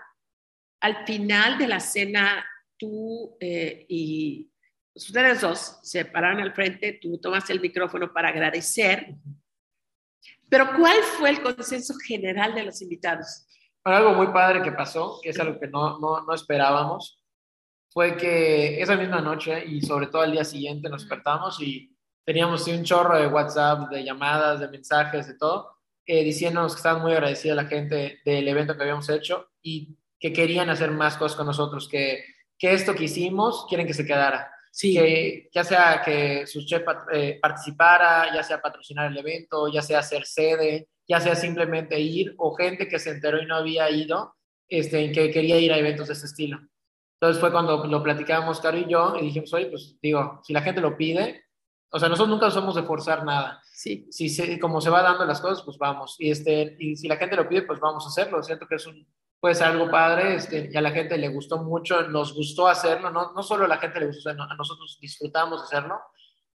[0.80, 2.44] Al final de la cena,
[2.76, 4.50] tú eh, y
[4.94, 9.14] ustedes dos se pararon al frente, tú tomaste el micrófono para agradecer.
[10.48, 13.46] Pero ¿cuál fue el consenso general de los invitados?
[13.82, 17.19] Bueno, algo muy padre que pasó, que es algo que no, no, no esperábamos,
[17.92, 22.64] fue que esa misma noche y sobre todo al día siguiente nos despertamos y teníamos
[22.64, 25.76] sí, un chorro de WhatsApp, de llamadas, de mensajes, de todo,
[26.06, 30.32] eh, diciéndonos que estaban muy agradecida la gente del evento que habíamos hecho y que
[30.32, 32.24] querían hacer más cosas con nosotros, que,
[32.58, 34.52] que esto que hicimos quieren que se quedara.
[34.72, 34.94] Sí.
[34.94, 40.00] que ya sea que su chef eh, participara, ya sea patrocinar el evento, ya sea
[40.00, 44.36] ser sede, ya sea simplemente ir, o gente que se enteró y no había ido,
[44.68, 46.60] este, que quería ir a eventos de ese estilo.
[47.20, 50.62] Entonces fue cuando lo platicábamos Caro y yo y dijimos, oye, pues digo, si la
[50.62, 51.44] gente lo pide,
[51.90, 53.60] o sea, nosotros nunca somos de forzar nada.
[53.72, 54.06] Sí.
[54.10, 56.16] Si se, como se va dando las cosas, pues vamos.
[56.18, 58.42] Y, este, y si la gente lo pide, pues vamos a hacerlo.
[58.42, 59.06] Siento que es un,
[59.40, 63.10] puede ser algo padre este, y a la gente le gustó mucho, nos gustó hacerlo,
[63.10, 65.98] no, no solo a la gente le gustó, a nosotros disfrutamos hacerlo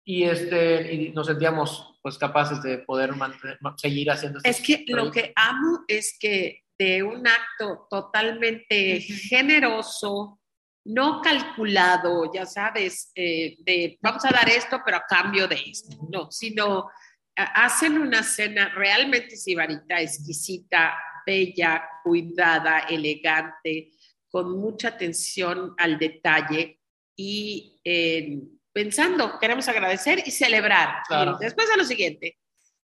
[0.04, 5.10] y, este, y nos sentíamos pues capaces de poder mantener, seguir haciendo Es que lo
[5.12, 10.40] que amo es que de un acto totalmente generoso,
[10.84, 15.96] no calculado, ya sabes, eh, de vamos a dar esto, pero a cambio de esto,
[16.10, 16.88] no, sino
[17.36, 23.92] hacen una cena realmente sibarita, exquisita, bella, cuidada, elegante,
[24.28, 26.80] con mucha atención al detalle
[27.16, 28.40] y eh,
[28.72, 31.02] pensando, queremos agradecer y celebrar.
[31.06, 31.36] Claro.
[31.40, 32.38] Y después a lo siguiente.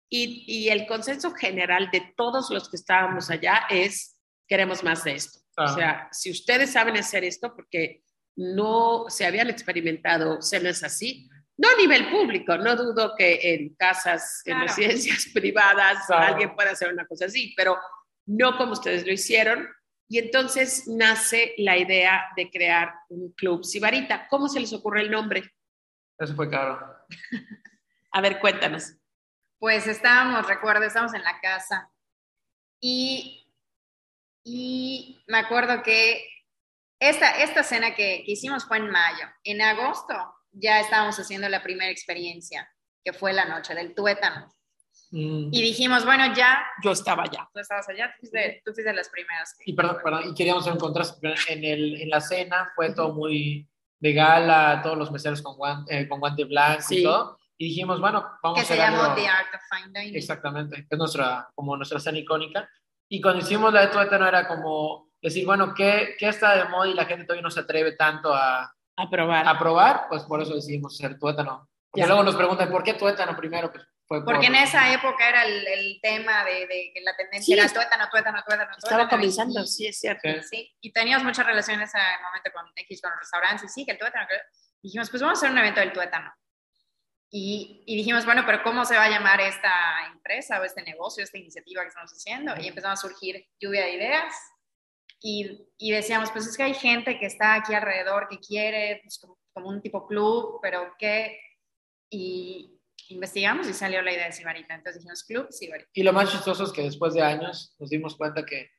[0.09, 5.15] Y, y, el consenso general de todos los que estábamos allá es, queremos más de
[5.15, 5.39] esto.
[5.57, 8.03] O sea, si ustedes saben hacer esto, porque
[8.35, 14.41] no se habían experimentado cenas así, no a nivel público, no dudo que en casas,
[14.45, 14.67] en Claro.
[14.67, 16.33] residencias privadas, Claro.
[16.33, 17.77] alguien pueda hacer una cosa así, pero
[18.25, 19.67] no como ustedes lo hicieron.
[20.09, 24.27] Y entonces nace la idea de crear un club Sibarita.
[24.27, 25.51] ¿Cómo se les ocurre el nombre?
[26.19, 26.79] Eso fue caro.
[28.11, 28.93] A ver, cuéntanos.
[29.57, 31.89] Pues estábamos, recuerdo, estábamos en la casa
[32.81, 33.44] y,
[34.47, 36.23] y me acuerdo que
[36.99, 39.25] esta, esta cena que, que hicimos fue en mayo.
[39.43, 40.13] En agosto
[40.51, 42.69] ya estábamos haciendo la primera experiencia,
[43.03, 44.53] que fue la noche del tuétano.
[45.11, 45.49] Mm.
[45.51, 47.49] Y dijimos, bueno, ya, Yo estaba allá.
[47.53, 49.53] tú estabas allá, tú fuiste, tú fuiste de las primeras.
[49.57, 50.65] que- Y perdón, perdón, y queríamos
[51.19, 53.67] pero En, el, en la cena fue todo muy
[53.99, 56.99] de gala, todos los meseros con guante, eh, con guante blanco Sí.
[56.99, 57.37] y todo.
[57.57, 60.15] Y dijimos, bueno, vamos que a se hacer llamó algo- The Art of Fine Dining.
[60.15, 62.69] Exactamente, que es nuestra, como nuestra cena icónica.
[63.09, 66.87] Y cuando hicimos la de tuétano era como decir, bueno, ¿qué, ¿qué está de moda
[66.87, 68.63] y la gente todavía no se atreve tanto a,
[68.97, 69.47] A probar.
[69.47, 70.05] a probar?
[70.09, 71.69] Pues por eso decidimos hacer tuétano.
[71.93, 72.07] Ya.
[72.07, 73.71] luego nos preguntan, ¿por qué tuétano primero?
[73.71, 77.15] Pues fue por- Porque en esa época era el, el tema de, de que la
[77.15, 77.59] tendencia Sí.
[77.59, 80.21] era tuétano, tuétano, tuétano, Estaba tuétano, comenzando, y- sí, es cierto.
[80.41, 80.41] Sí.
[80.49, 83.85] Sí, y teníamos mucha relación en ese momento con X, con los restaurantes, y sí,
[83.85, 84.27] que el tuétano.
[84.27, 84.41] que-
[84.83, 86.33] Dijimos, pues vamos a hacer un evento del tuétano.
[87.31, 89.73] Y, y dijimos, bueno, pero ¿cómo se va a llamar esta
[90.11, 92.53] empresa o este negocio, esta iniciativa que estamos haciendo?
[92.59, 94.33] Y empezó a surgir lluvia de ideas.
[95.21, 99.19] Y, y decíamos, pues es que hay gente que está aquí alrededor que quiere, pues,
[99.19, 101.39] como, como un tipo club, pero que...
[102.09, 104.75] Y investigamos y salió la idea de Sibarita.
[104.75, 105.89] Entonces dijimos, club Sibarita.
[105.93, 108.71] Y lo más chistoso es que después de años nos dimos cuenta que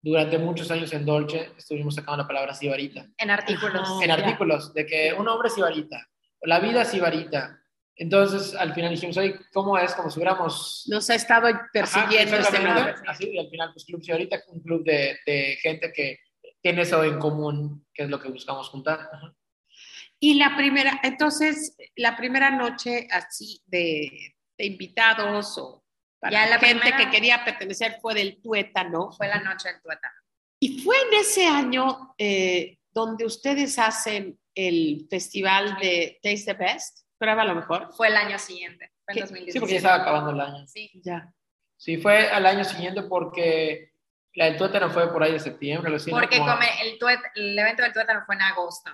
[0.00, 3.06] durante muchos años en Dolce estuvimos sacando la palabra sibarita.
[3.18, 4.00] En artículos.
[4.00, 6.08] En artículos de que un hombre es sibarita,
[6.42, 7.60] la vida es sibarita.
[7.96, 9.92] Entonces, al final dijimos, oye, ¿cómo es?
[9.94, 10.84] Como si hubiéramos...
[10.88, 12.94] Nos ha estado persiguiendo Ajá, este nombre.
[13.08, 16.20] Así, y al final, pues Club Sibarita, un club de, de gente que
[16.62, 19.00] tiene eso en común, que es lo que buscamos juntar.
[19.12, 19.34] Ajá.
[20.20, 25.84] Y la primera, entonces, la primera noche así de, de invitados o
[26.20, 29.10] para Ya la gente primera- que quería pertenecer fue del tuétano.
[29.10, 30.14] Fue la noche del tuétano.
[30.60, 37.06] Y fue en ese año eh, donde ustedes hacen el festival de Taste the Best.
[37.16, 37.92] Prueba lo mejor.
[37.96, 39.20] Fue el año siguiente, fue en ¿Qué?
[39.22, 39.52] 2017.
[39.52, 40.66] Sí, porque ya estaba acabando el año.
[40.66, 40.90] Sí.
[41.04, 41.32] Ya.
[41.76, 43.92] Sí, fue al año siguiente porque
[44.34, 45.90] la del tuétano fue por ahí de septiembre.
[45.90, 45.98] ¿no?
[46.10, 48.90] Porque Como- come- el, tuét- el evento del tuétano fue en agosto.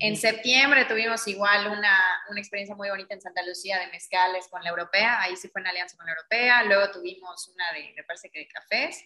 [0.00, 1.96] En septiembre tuvimos igual una,
[2.30, 5.60] una experiencia muy bonita en Santa Lucía de mezcales con la europea, ahí sí fue
[5.62, 9.02] en alianza con la europea, luego tuvimos una de, me parece que de cafés,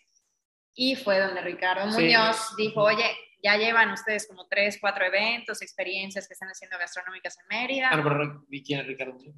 [0.74, 2.02] y fue donde Ricardo Sí.
[2.02, 3.04] Muñoz dijo, oye,
[3.42, 7.88] ya llevan ustedes como tres, cuatro eventos, experiencias que están haciendo gastronómicas en Mérida.
[7.92, 9.34] Ah, pero quién es Ricardo Muñoz.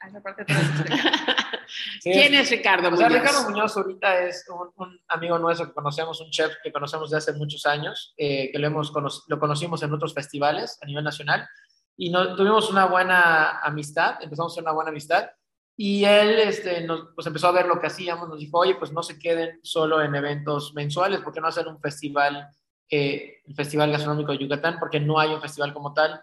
[0.00, 1.12] A esa parte te vas a explicar.
[2.02, 3.22] Sí, ¿Quién es Ricardo O sea, Muñoz?
[3.22, 7.16] Ricardo Muñoz ahorita es un, un amigo nuestro que conocemos, un chef que conocemos de
[7.16, 11.04] hace muchos años, eh, que lo, hemos cono- lo conocimos en otros festivales a nivel
[11.04, 11.48] nacional
[11.96, 15.30] y no, tuvimos una buena amistad, empezamos a hacer una buena amistad
[15.76, 18.92] y él este, nos, pues empezó a ver lo que hacíamos, nos dijo, oye, pues
[18.92, 22.46] no se queden solo en eventos mensuales, ¿por qué no hacer un festival,
[22.90, 24.78] eh, el Festival Gastronómico de Yucatán?
[24.78, 26.22] Porque no hay un festival como tal.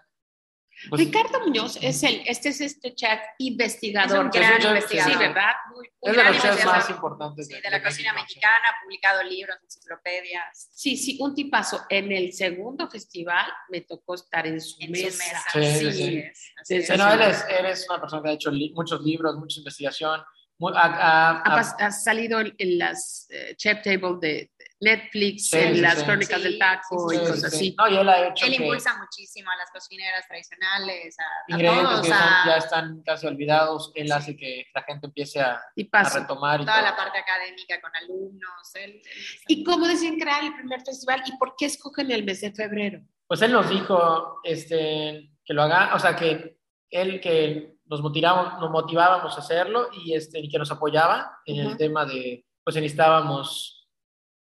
[0.88, 4.16] Pues, Ricardo Muñoz es el, este es este chef investigador.
[4.16, 5.12] Es un gran chef, investigador.
[5.12, 5.52] Sí, ¿verdad?
[5.72, 6.76] Muy- es de los chefs investigador.
[6.80, 8.34] más importantes Sí, de la cocina México, sí.
[8.34, 10.68] mexicana, ha publicado libros, enciclopedias.
[10.72, 11.82] Sí, sí, un tipazo.
[11.88, 15.10] En el segundo festival me tocó estar en su En mesa.
[15.52, 15.78] su mesa.
[15.78, 16.18] Sí, sí.
[16.18, 16.86] es, así Sí, es.
[16.86, 19.60] sí, no, él es, él es una persona que ha hecho li- muchos libros, mucha
[19.60, 20.20] investigación.
[20.58, 24.51] mu- ha- ha- Ha, ha- salido en, en las eh, chef table de,
[24.82, 26.04] Netflix, Sí, en sí, las sí.
[26.04, 27.58] crónicas Sí, del taco sí, y Sí, cosas sí, así.
[27.58, 27.74] sí.
[27.78, 31.56] No, y él ha hecho Él que impulsa muchísimo a las cocineras tradicionales, a, a
[31.56, 34.12] ingredientes todos, que a ya están casi olvidados, él Sí.
[34.12, 36.90] hace que la gente empiece a, Y a retomar y toda todo.
[36.90, 38.74] la parte académica con alumnos.
[38.74, 39.02] Él, él-
[39.48, 41.22] ¿Y cómo deciden crear el primer festival?
[41.26, 43.00] ¿Y por qué escogen el mes de febrero?
[43.28, 46.58] Pues él nos dijo este, que lo haga, o sea, que
[46.90, 51.60] él que nos motivamos, nos motivábamos a hacerlo y, este, y que nos apoyaba en
[51.60, 51.76] el Ujú.
[51.76, 53.81] tema de, pues necesitábamos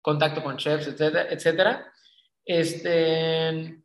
[0.01, 1.93] contacto con chefs, etcétera, etcétera.
[2.45, 3.79] Este,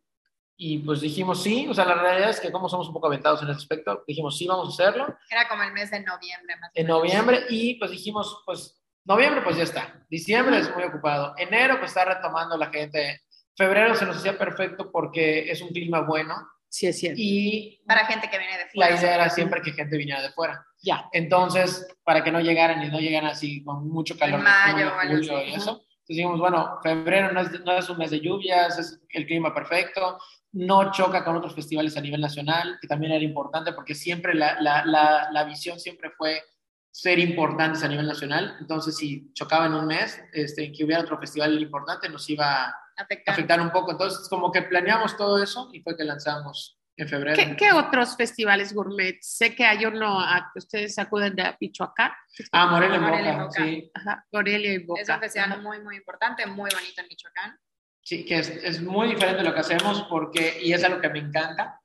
[0.57, 3.41] y pues dijimos sí, o sea, la realidad es que como somos un poco aventados
[3.41, 6.69] en ese aspecto, dijimos sí, vamos a hacerlo Era como el mes de noviembre más
[6.69, 11.33] o en noviembre y pues dijimos, pues noviembre pues ya está, diciembre es muy ocupado,
[11.37, 13.21] enero pues está retomando la gente,
[13.55, 16.35] febrero se nos hacía perfecto porque es un clima bueno
[16.67, 17.15] Sí, es cierto.
[17.21, 18.95] y Para gente que viene de la fuera.
[18.99, 20.65] idea era siempre que gente viniera de fuera.
[20.83, 21.07] Ya.
[21.13, 25.37] Entonces, para que no llegaran y no llegaran así con mucho calor En mayo julio
[25.37, 25.49] así.
[25.51, 25.84] y eso.
[26.07, 29.55] Entonces dijimos, bueno, febrero no es, no es un mes de lluvias, es el clima
[29.55, 30.19] perfecto,
[30.51, 34.61] no choca con otros festivales a nivel nacional, que también era importante porque siempre la,
[34.61, 36.43] la, la, la visión siempre fue
[36.91, 38.55] ser importantes a nivel nacional.
[38.61, 42.75] Entonces, si chocaba en un mes, este, que hubiera otro festival importante, nos iba a
[42.97, 43.33] Afectar.
[43.33, 43.91] afectar un poco.
[43.91, 47.35] Entonces, como que planeamos todo eso y fue que lanzamos en febrero.
[47.35, 49.17] ¿Qué, qué otros festivales gourmet?
[49.21, 52.11] Sé que hay uno a que ustedes acuden de Michoacán.
[52.51, 53.63] Ah, Morelia Morelia Boca, Boca.
[53.63, 53.91] sí.
[53.93, 55.01] Ajá, Morelia y Boca.
[55.01, 55.61] Es un festival Ajá.
[55.61, 57.59] muy, muy importante, muy bonito en Michoacán.
[58.01, 61.19] Sí, que es, es muy diferente lo que hacemos porque, y es algo que me
[61.19, 61.81] encanta,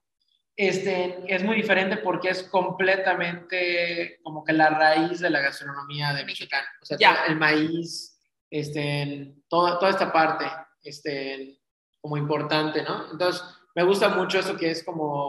[0.55, 6.25] este, es muy diferente porque es completamente como que la raíz de la gastronomía de
[6.27, 6.65] Michoacán.
[6.83, 8.21] O sea, todo el maíz,
[8.51, 10.45] este, toda, toda esta parte,
[10.83, 11.59] este,
[12.01, 13.11] como importante, ¿no?
[13.11, 13.43] Entonces,
[13.75, 15.29] me gusta mucho eso que es como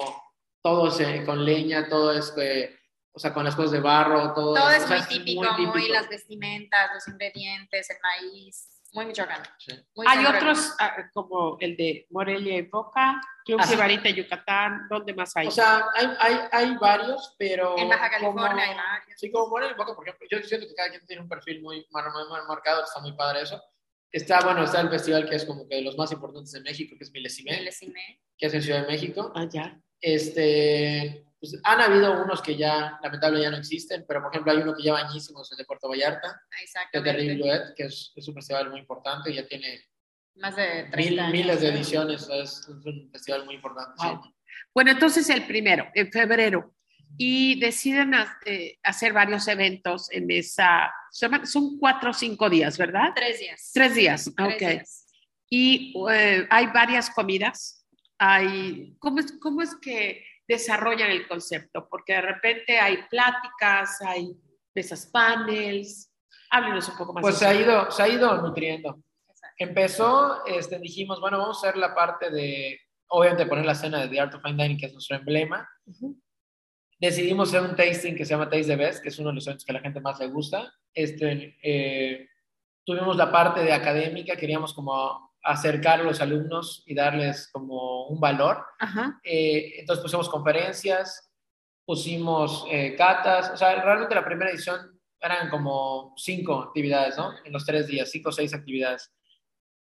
[0.64, 2.78] todo se- con leña, todo es, que,
[3.14, 5.66] o sea, con las cosas de barro, todo, Todo o es sea, muy típico, muy,
[5.72, 5.94] típico.
[5.94, 9.44] las vestimentas, los ingredientes, el maíz, muy michoacano.
[9.58, 9.74] Sí.
[9.96, 13.72] muy Hay otros ah, como el de Morelia y Boca, Club Así.
[13.74, 14.88] Sibarita, Yucatán.
[14.90, 15.48] ¿Dónde más hay?
[15.48, 17.78] O sea, hay, hay, hay varios, pero...
[17.78, 19.20] En Baja California como- hay varios.
[19.20, 20.28] Sí, como Morelia y Boca, por ejemplo.
[20.30, 23.42] Yo siento que cada quien tiene un perfil muy, muy, muy marcado, está muy padre
[23.44, 23.62] eso.
[24.12, 26.95] Está, bueno, está el festival que es como que de los más importantes de México,
[26.97, 28.19] que es Milesime, Milesime.
[28.38, 29.32] que es en Ciudad de México.
[29.36, 29.82] Ah, ya.
[30.02, 34.60] Este, pues, han habido unos que ya, lamentablemente, ya no existen, pero por ejemplo hay
[34.60, 37.12] uno que lleva añísimos, el de Puerto Vallarta, que es Exactamente.
[37.12, 39.82] Terrible Duet, que es, es un festival muy importante, ya tiene
[40.36, 41.32] Más de 30 mil, años.
[41.32, 43.91] miles de ediciones, es, es un festival muy importante.
[44.00, 44.08] sí.
[44.08, 44.21] Wow.
[44.74, 46.76] Bueno, entonces el primero, en febrero,
[47.24, 48.16] y deciden
[48.48, 53.12] eh, hacer varios eventos en esa, son son cuatro o cinco días, ¿verdad?
[53.14, 53.72] Tres días.
[53.72, 54.60] Tres días, Tres ok.
[54.60, 55.06] días.
[55.48, 57.86] Y eh, hay varias comidas.
[58.18, 61.88] Hay, ¿cómo, es, ¿Cómo es que desarrollan el concepto?
[61.92, 64.32] Porque de repente hay pláticas, hay
[64.74, 66.12] mesas panels.
[66.50, 67.22] Háblenos un poco más.
[67.22, 69.00] Pues se ha ido, se ha ido nutriendo.
[69.30, 69.56] Exacto.
[69.60, 72.80] Empezó, este, dijimos, bueno, vamos a hacer la parte de,
[73.10, 75.70] obviamente poner la cena de The Art of Fine Dining, que es nuestro emblema.
[75.86, 76.20] Ujú.
[77.02, 79.48] Decidimos hacer un tasting que se llama Taste the Best, que es uno de los
[79.48, 80.72] eventos que a la gente más le gusta.
[80.94, 82.28] Este, eh,
[82.86, 88.20] tuvimos la parte de académica, queríamos como acercar a los alumnos y darles como un
[88.20, 88.64] valor.
[89.24, 91.28] Eh, entonces pusimos conferencias,
[91.84, 97.34] pusimos eh, catas, o sea, realmente la primera edición eran como cinco actividades, ¿no?
[97.44, 99.12] En los tres días, cinco o seis actividades.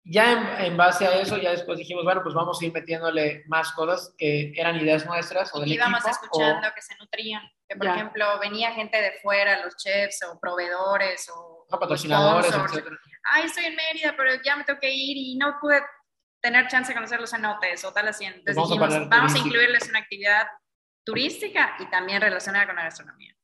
[0.07, 3.43] Ya en, en, base a eso, ya después dijimos, bueno, pues vamos a ir metiéndole
[3.47, 6.11] más cosas que eran ideas nuestras o del íbamos equipo.
[6.25, 7.41] escuchando o- que se nutrían.
[7.67, 7.95] Que, por Ya.
[7.95, 12.53] ejemplo, venía gente de fuera, los chefs o proveedores o, o patrocinadores.
[13.23, 15.81] Ay, estoy en Mérida, pero ya me tengo que ir y no pude
[16.39, 18.25] tener chance de conocer los cenotes o tal así.
[18.25, 20.45] Entonces Pues vamos dijimos, vamos a incluirles una actividad
[21.03, 23.35] turística y también relacionada con la gastronomía.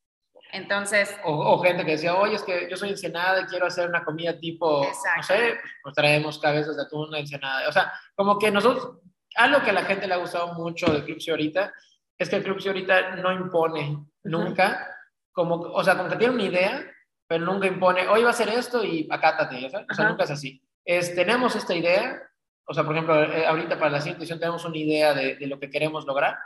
[0.53, 3.87] Entonces, O, o gente que decía, oye, es que yo soy ensenada y quiero hacer
[3.87, 5.27] una comida tipo, no Exacto.
[5.27, 7.67] sé, pues traemos cabezas de atún, ensenada.
[7.69, 8.99] O sea, como que nosotros,
[9.35, 11.73] algo que a la gente le ha gustado mucho del Club ahorita,
[12.17, 14.93] es que el Club ahorita no impone nunca,
[15.31, 16.85] como, o sea, como que tiene una idea,
[17.27, 19.87] pero nunca impone, hoy va a ser esto y acátate, ¿sabes?
[19.89, 20.09] O sea, Ajá.
[20.09, 20.61] nunca es así.
[20.83, 22.21] Es, tenemos esta idea,
[22.67, 25.59] o sea, por ejemplo, eh, ahorita para la siguiente tenemos una idea de, de lo
[25.59, 26.37] que queremos lograr,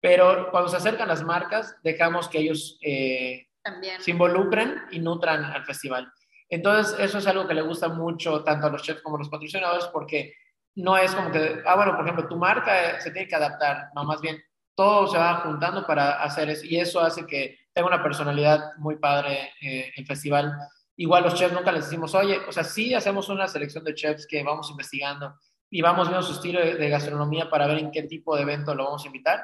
[0.00, 2.76] pero cuando se acercan las marcas, dejamos que ellos...
[2.82, 6.12] eh, también se involucren y nutran al festival.
[6.48, 9.28] Entonces, eso es algo que le gusta mucho tanto a los chefs como a los
[9.28, 10.34] patrocinadores porque
[10.74, 13.88] no es como que, ah, bueno, por ejemplo, tu marca eh, se tiene que adaptar,
[13.94, 14.42] no, más bien,
[14.74, 18.96] todo se va juntando para hacer eso y eso hace que tenga una personalidad muy
[18.96, 20.54] padre eh, el festival.
[20.96, 24.26] Igual los chefs nunca les decimos, oye, o sea, sí hacemos una selección de chefs
[24.26, 25.34] que vamos investigando
[25.70, 28.74] y vamos viendo su estilo de, de gastronomía para ver en qué tipo de evento
[28.74, 29.42] lo vamos a invitar,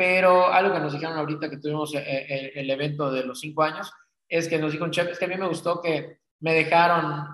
[0.00, 3.62] pero algo que nos dijeron ahorita que tuvimos eh, eh, el evento de los cinco
[3.64, 3.92] años
[4.26, 7.26] es que nos dijo un chef, es que a mí me gustó que me dejaron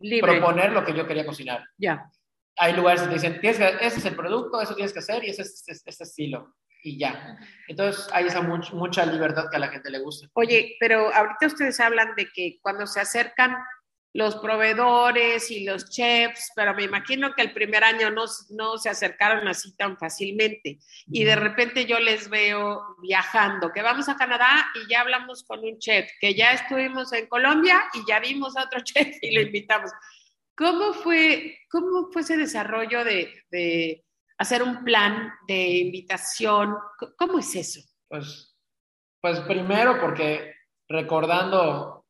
[0.00, 0.32] Libre.
[0.32, 1.62] proponer lo que yo quería cocinar.
[1.76, 2.10] Ya.
[2.56, 5.28] Hay lugares que te dicen, que, ese es el producto, eso tienes que hacer y
[5.28, 6.54] ese es este, este estilo.
[6.82, 7.36] Y ya.
[7.68, 10.26] Entonces hay esa much- mucha libertad que a la gente le gusta.
[10.32, 13.54] Oye, pero ahorita ustedes hablan de que cuando se acercan
[14.14, 18.88] los proveedores y los chefs, pero me imagino que el primer año no, no se
[18.88, 20.78] acercaron así tan fácilmente.
[21.08, 25.64] Y de repente yo les veo viajando, que vamos a Canadá y ya hablamos con
[25.64, 29.40] un chef, que ya estuvimos en Colombia y ya vimos a otro chef y lo
[29.40, 29.90] invitamos.
[30.56, 34.04] ¿Cómo fue, cómo fue ese desarrollo de, de
[34.38, 36.76] hacer un plan de invitación?
[37.18, 37.80] ¿Cómo es eso?
[38.06, 38.56] Pues,
[39.20, 40.54] pues primero porque
[40.88, 42.03] recordando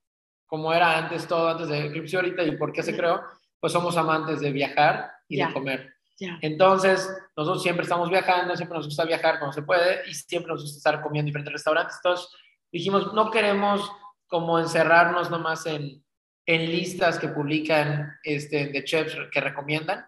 [0.54, 3.20] cómo era antes todo, antes de Eclipse ahorita y por qué se creó,
[3.58, 5.48] pues somos amantes de viajar y Ya.
[5.48, 5.94] de comer.
[6.20, 6.38] Ya.
[6.42, 10.62] Entonces, nosotros siempre estamos viajando, siempre nos gusta viajar cuando se puede y siempre nos
[10.62, 11.96] gusta estar comiendo en diferentes restaurantes.
[11.96, 12.28] Entonces,
[12.70, 13.90] dijimos, no queremos
[14.28, 16.04] como encerrarnos nomás en,
[16.46, 20.06] en listas que publican este, de chefs que recomiendan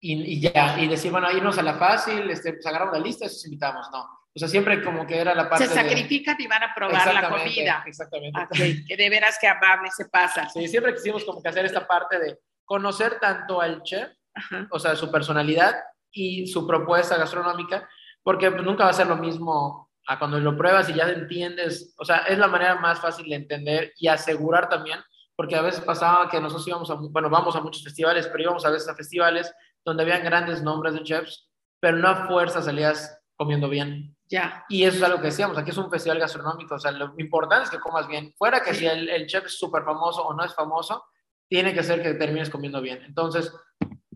[0.00, 3.24] y, y ya, y decir, bueno, irnos a la fácil, este, pues agarramos la lista
[3.24, 3.90] y los invitamos.
[3.90, 4.06] No.
[4.36, 7.14] O sea, siempre como que era la parte Se de- sacrifican y van a probar
[7.14, 7.84] la comida.
[7.86, 8.40] Exactamente.
[8.40, 8.56] Ok,
[8.88, 10.48] que de veras que amable se pasa.
[10.48, 14.66] Sí, siempre quisimos como que hacer esta parte de conocer tanto al chef, Ajá.
[14.70, 15.74] o sea, su personalidad
[16.10, 17.88] y su propuesta gastronómica,
[18.22, 22.04] porque nunca va a ser lo mismo a cuando lo pruebas y ya entiendes, o
[22.04, 24.98] sea, es la manera más fácil de entender y asegurar también,
[25.36, 28.64] porque a veces pasaba que nosotros íbamos a, bueno, vamos a muchos festivales, pero íbamos
[28.66, 29.52] a veces a festivales
[29.84, 31.48] donde habían grandes nombres de chefs,
[31.80, 34.13] pero no a fuerza salías comiendo bien.
[34.28, 34.64] Ya.
[34.68, 37.64] Y eso es algo que decíamos, aquí es un festival gastronómico, o sea, lo importante
[37.64, 38.32] es que comas bien.
[38.36, 41.04] Fuera que si el, el chef es súper famoso o no es famoso,
[41.48, 43.02] tiene que ser que termines comiendo bien.
[43.04, 43.52] Entonces,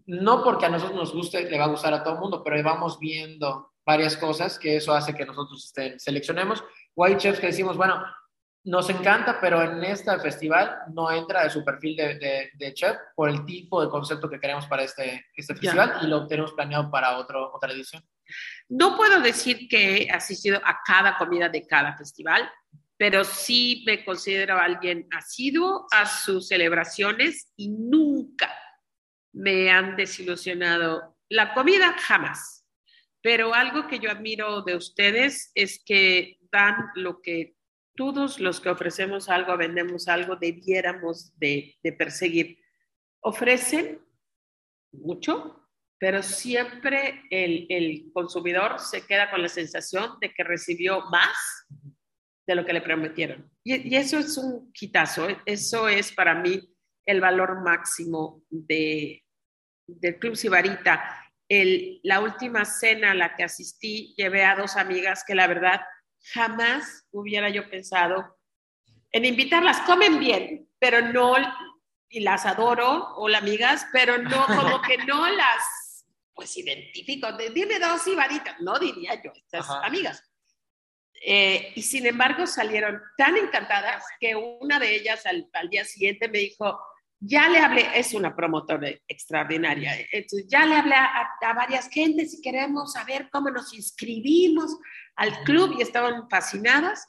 [0.07, 2.61] no porque a nosotros nos guste, le va a gustar a todo el mundo, pero
[2.63, 6.65] vamos viendo varias cosas que eso hace que nosotros este, seleccionemos.
[6.95, 8.03] O hay chefs que decimos, bueno,
[8.65, 12.97] nos encanta, pero en este festival no entra de su perfil de, de, de chef
[13.15, 16.91] por el tipo de concepto que queremos para este, este festival y lo tenemos planeado
[16.91, 18.03] para otro, otra edición.
[18.69, 22.51] No puedo decir que he asistido a cada comida de cada festival,
[22.99, 28.53] pero sí me considero alguien asiduo a sus celebraciones y nunca
[29.33, 31.17] me han desilusionado.
[31.29, 32.67] La comida jamás.
[33.23, 37.57] Pero algo que yo admiro de ustedes es que dan lo que
[37.97, 42.59] todos los que ofrecemos algo, vendemos algo, debiéramos de, de perseguir.
[43.21, 44.01] Ofrecen
[44.93, 45.68] mucho,
[45.99, 51.67] pero siempre el, el consumidor se queda con la sensación de que recibió más
[52.47, 53.51] de lo que le prometieron.
[53.65, 55.39] Y, y eso es un quitazo, ¿eh?
[55.45, 56.61] eso es para mí
[57.05, 59.25] el valor máximo de,
[59.87, 61.25] del Club Sibarita.
[61.49, 65.81] El, la última cena a la que asistí, llevé a dos amigas que la verdad
[66.35, 68.39] jamás hubiera yo pensado
[69.13, 69.81] en invitarlas.
[69.81, 71.35] Comen bien, pero no,
[72.11, 75.63] y las adoro, hola amigas, pero no, como que no las,
[76.39, 77.33] pues identifico.
[77.33, 79.85] De, Dime dos Sibaritas, no diría yo, estas Ajá.
[79.85, 80.23] amigas.
[81.21, 86.29] Eh, y sin embargo salieron tan encantadas que una de ellas al, al día siguiente
[86.29, 86.79] me dijo,
[87.19, 92.35] ya le hablé, es una promotora extraordinaria, entonces ya le hablé a, a varias gentes
[92.35, 94.79] y queremos saber cómo nos inscribimos
[95.17, 97.05] al club y estaban fascinadas,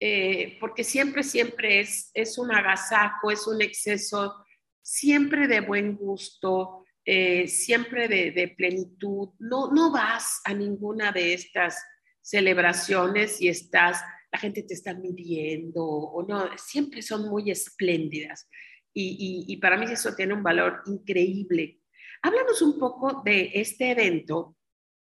[0.00, 4.44] eh, porque siempre, siempre es, es un agasajo, es un exceso,
[4.82, 9.30] siempre de buen gusto, eh, siempre de, plenitud.
[9.38, 11.82] No, no vas a ninguna de estas
[12.20, 18.48] celebraciones y estás, la gente te está midiendo o no, siempre son muy espléndidas.
[18.96, 21.80] Y, y, para mí eso tiene un valor increíble.
[22.22, 24.56] Háblanos un poco de este evento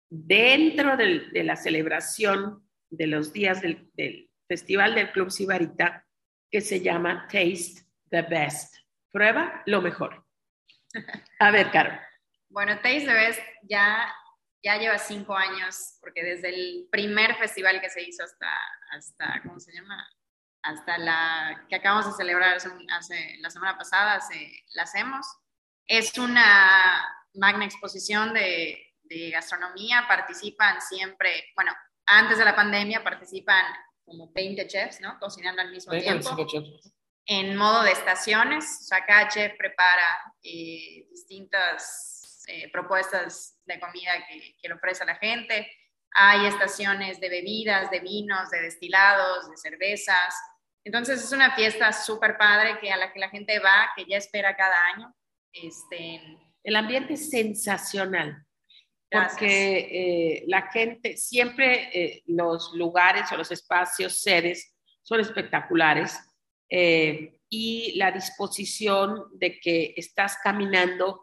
[0.08, 6.08] dentro de la celebración de los días del, del, Festival del Club Sibarita
[6.50, 8.76] que se llama Taste the Best.
[9.12, 10.26] Prueba lo mejor.
[11.40, 12.00] A ver, Caro.
[12.50, 14.14] Bueno, Taste the Best ya,
[14.64, 18.50] ya lleva cinco años, porque desde el primer festival que se hizo hasta,
[18.92, 20.08] hasta ¿cómo se llama?
[20.62, 25.26] hasta la que acabamos de celebrar hace, hace, la semana pasada, se, la hacemos.
[25.88, 27.02] Es una
[27.36, 31.72] magna exposición de, de, gastronomía, participan siempre, bueno,
[32.06, 33.66] antes de la pandemia participan
[34.04, 35.18] como 20 chefs, ¿no?
[35.20, 36.46] Cocinando al mismo tiempo.
[36.46, 36.94] Chefs.
[37.32, 44.56] En modo de estaciones, o sea, chef prepara eh, distintas eh, propuestas de comida que,
[44.60, 45.72] que le ofrece a la gente.
[46.16, 50.34] Hay estaciones de bebidas, de vinos, de destilados, de cervezas.
[50.84, 54.18] Entonces es una fiesta súper padre que a la que la gente va, que ya
[54.18, 55.14] espera cada año.
[55.54, 56.20] Este,
[56.64, 58.44] el ambiente es sensacional.
[59.12, 59.34] Gracias.
[59.34, 66.20] Porque eh, la gente, siempre eh, los lugares o los espacios, sedes, son espectaculares.
[66.70, 71.20] Eh, y la disposición de que estás caminando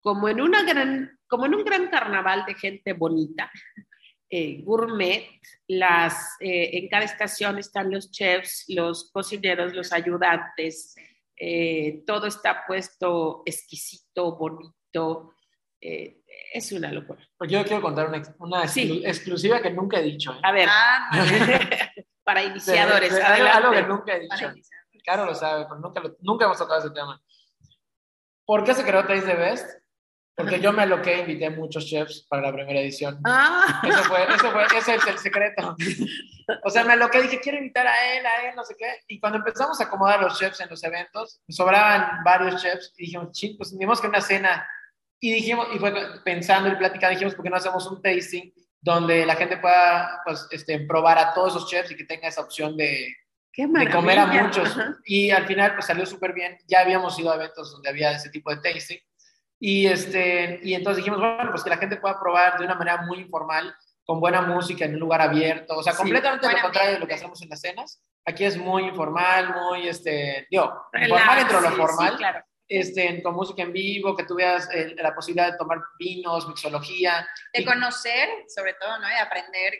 [0.00, 3.50] como en, una gran, como en un gran carnaval de gente bonita,
[4.30, 5.26] eh, gourmet,
[5.68, 10.94] las, eh, en cada estación están los chefs, los cocineros, los ayudantes,
[11.40, 15.34] eh, todo está puesto exquisito, bonito,
[15.80, 16.22] eh,
[16.52, 17.24] es una locura.
[17.36, 19.02] Pues yo quiero contar una, una Sí.
[19.04, 20.32] exclusiva que nunca he dicho.
[20.34, 20.40] ¿eh?
[20.42, 21.10] A ver, Ah,
[22.24, 23.56] para iniciadores, De- de- algo, adelante.
[23.58, 24.52] algo que nunca he dicho.
[25.08, 27.18] Caro lo sabe, pero nunca, lo- nunca hemos tocado ese tema.
[28.44, 29.66] ¿Por qué se creó Taste the Best?
[30.36, 33.18] Porque yo me aloqué e invité a muchos chefs para la primera edición.
[33.24, 35.74] Ah, Eso fue, eso fue, ese es el secreto.
[36.64, 39.00] O sea, me aloqué, dije, quiero invitar a él, a él, no sé qué.
[39.08, 43.32] Y cuando empezamos a acomodar los chefs en los eventos, sobraban varios chefs y dijimos,
[43.32, 44.68] chicos, pues tenemos que una cena.
[45.20, 45.92] Y dijimos, y fue
[46.24, 50.46] pensando y platicando, dijimos, ¿por qué no hacemos un tasting donde la gente pueda, pues,
[50.52, 53.08] este, probar a todos esos chefs y que tenga esa opción de,
[53.52, 54.68] qué de comer a muchos.
[54.70, 54.96] Ajá.
[55.04, 56.58] Y al final, pues salió súper bien.
[56.66, 58.98] Ya habíamos ido a eventos donde había ese tipo de tasting.
[59.60, 62.98] Y, este, y entonces dijimos, bueno, pues que la gente pueda probar de una manera
[63.02, 63.74] muy informal,
[64.04, 65.76] con buena música, en un lugar abierto.
[65.76, 68.00] O sea, Sí, completamente lo contrario de lo que hacemos en las cenas.
[68.24, 72.10] Aquí es muy informal, muy, este, digo, informal dentro de lo sí, formal.
[72.12, 72.44] sí, claro.
[72.68, 77.26] este, con música en vivo, que tú veas eh, la posibilidad de tomar vinos, mixología.
[77.52, 79.08] de Y- conocer, sobre todo, ¿no?
[79.08, 79.72] De aprender.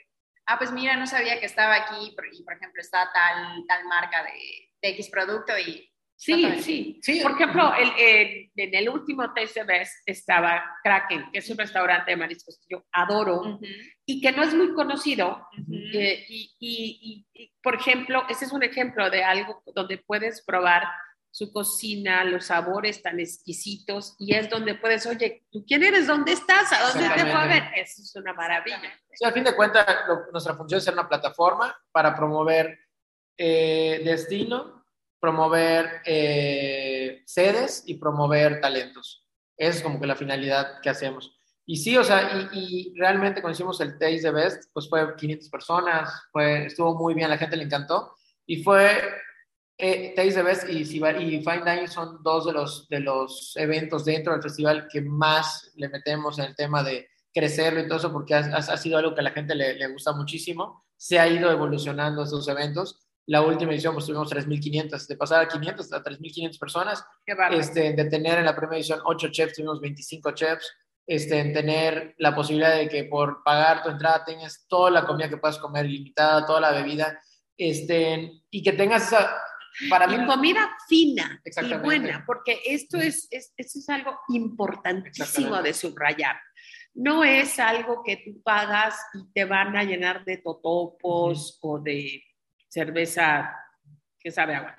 [0.51, 4.22] Ah, pues mira, no sabía que estaba aquí y, por ejemplo, está tal, tal marca
[4.24, 5.84] de, de X producto y...
[6.20, 6.99] Sí, sí.
[7.01, 7.20] Sí.
[7.20, 12.16] Por ejemplo, el, el- en el último TCBS estaba Kraken, que es un restaurante de
[12.16, 13.61] mariscos que yo adoro
[14.05, 15.46] y que no es muy conocido.
[15.94, 16.99] Eh, y, y-
[17.34, 20.82] y- y, por ejemplo, ese es un ejemplo de algo donde puedes probar
[21.39, 26.07] su cocina, los sabores tan exquisitos y es donde puedes, oye, ¿tú quién eres?
[26.09, 26.72] ¿Dónde estás?
[26.72, 27.62] ¿A dónde te fue a ver?
[27.76, 28.80] Eso es una maravilla.
[29.14, 32.76] Sí, al fin de cuentas, lo- nuestra función es ser una plataforma para promover
[33.36, 34.84] eh, destino,
[35.20, 39.24] promover eh, sedes y promover talentos.
[39.57, 41.36] Esa es como que la finalidad que hacemos.
[41.66, 45.14] Y sí, o sea, y, y realmente cuando hicimos el Taste the Best, pues fue
[45.14, 48.12] 500 personas, fue, estuvo muy bien, la gente le encantó.
[48.47, 49.03] Y fue
[49.79, 50.85] eh, Taste the Best y, y
[51.43, 55.89] Fine Dining son dos de los, de los eventos dentro del festival que más le
[55.89, 59.20] metemos en el tema de crecerlo y todo eso, porque ha, ha- sido algo que
[59.20, 60.85] a la gente le, le gusta muchísimo.
[60.97, 62.99] Se ha ido evolucionando estos eventos.
[63.26, 67.05] La última edición pues tuvimos 3.500, de pasar a 500 a 3.500 personas.
[67.24, 67.35] Qué.
[67.53, 70.66] Este, de tener en la primera edición 8 chefs, tuvimos 25 chefs.
[71.07, 75.29] Este, en tener la posibilidad de que por pagar tu entrada tengas toda la comida
[75.29, 77.18] que puedas comer ilimitada, toda la bebida,
[77.57, 79.37] este, y que tengas esa,
[79.89, 85.61] para mí, y comida fina y buena, porque esto es, es, esto es algo importantísimo
[85.62, 86.37] de subrayar.
[86.95, 92.24] No es algo que tú pagas y te van a llenar de totopos o de
[92.68, 93.55] cerveza
[94.18, 94.76] que sabe agua.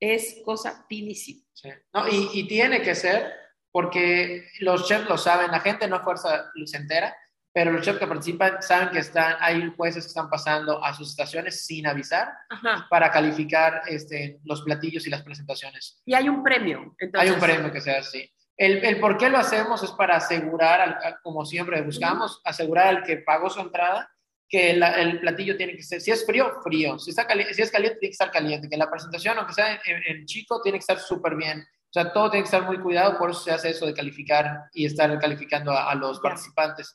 [0.00, 1.42] Es cosa finísima.
[1.52, 1.68] Sí.
[1.92, 3.32] No, y, y tiene que ser,
[3.70, 7.14] porque los chefs lo saben, la gente no fuerza se entera,
[7.58, 11.10] pero los chefs que participan saben que están, hay jueces que están pasando a sus
[11.10, 12.86] estaciones sin avisar Ajá.
[12.88, 16.00] para calificar este, los platillos y las presentaciones.
[16.06, 16.94] Y hay un premio.
[17.00, 18.30] Entonces, hay un premio que sea así.
[18.56, 23.02] El, el por qué lo hacemos es para asegurar, al- como siempre buscamos, asegurar al
[23.02, 24.08] que pagó su entrada
[24.48, 27.62] que la- el platillo tiene que ser, si es frío, frío, si, está caliente, si
[27.62, 30.78] es caliente, tiene que estar caliente, que la presentación, aunque sea en, en- chico, tiene
[30.78, 31.58] que estar súper bien.
[31.60, 34.60] O sea, todo tiene que estar muy cuidado, por eso se hace eso de calificar
[34.74, 36.94] y estar calificando a, a los participantes.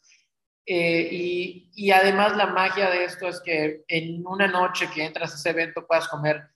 [0.66, 5.34] Eh, y, y además la magia de esto es que en una noche que entras
[5.34, 6.49] a ese evento puedas comer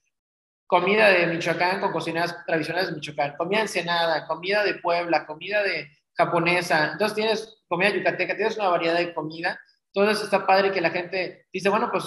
[0.66, 5.88] comida de Michoacán con cocineras tradicionales de Michoacán, comida ensenada, comida de Puebla, comida de
[6.14, 6.92] japonesa.
[6.92, 9.58] Entonces tienes comida yucateca, tienes una variedad de comida.
[9.92, 12.04] Entonces está padre que la gente dice, bueno, pues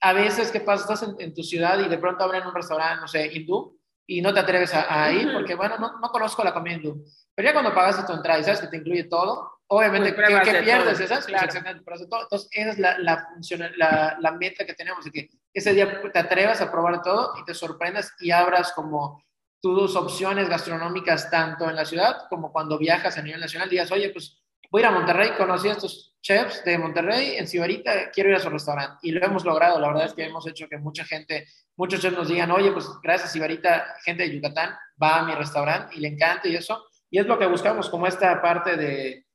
[0.00, 0.92] a veces, ¿qué pasa?
[0.92, 4.20] Estás en, en tu ciudad y de pronto abren un restaurante, no sé, hindú, y
[4.22, 7.04] no te atreves a, a ir porque, bueno, no, no conozco la comida hindú.
[7.34, 10.40] Pero ya cuando pagaste tu entrada y sabes que te incluye todo, obviamente, Pues ¿qué,
[10.44, 10.98] qué de pierdes?
[10.98, 11.08] todo.
[11.08, 11.52] Pues claro.
[11.52, 12.22] de todo.
[12.22, 16.00] Entonces, esa es la, la, función, la, la meta que tenemos, de que ese día
[16.12, 19.22] te atrevas a probar todo y te sorprendas y abras como
[19.60, 23.68] tus opciones gastronómicas tanto en la ciudad como cuando viajas a nivel nacional.
[23.68, 27.46] Digas, oye, pues voy a ir a Monterrey, conocí a estos chefs de Monterrey, en
[27.46, 28.98] Cibarita, quiero ir a su restaurante.
[29.02, 31.46] Y lo hemos logrado, la verdad es que hemos hecho que mucha gente,
[31.76, 35.94] muchos chefs nos digan, oye, pues gracias Cibarita, gente de Yucatán, va a mi restaurante
[35.96, 36.86] y le encanta y eso.
[37.10, 39.26] Y es lo que buscamos, como esta parte de,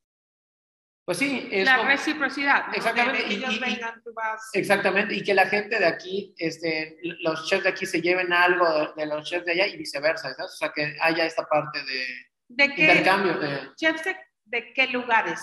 [1.05, 2.67] pues sí, es La como- reciprocidad.
[2.67, 2.73] ¿no?
[2.73, 4.49] Exactamente, De y- ellos y- y- vengan, tú vas.
[4.53, 8.67] Exactamente, y que la gente de aquí, este, los chefs de aquí se lleven algo
[8.95, 10.51] de, de los chefs de allá y viceversa, ¿sabes?
[10.53, 12.05] O sea, que haya esta parte de
[12.47, 13.33] ¿De qué, intercambio.
[13.39, 15.39] De, chefs de, de qué lugares,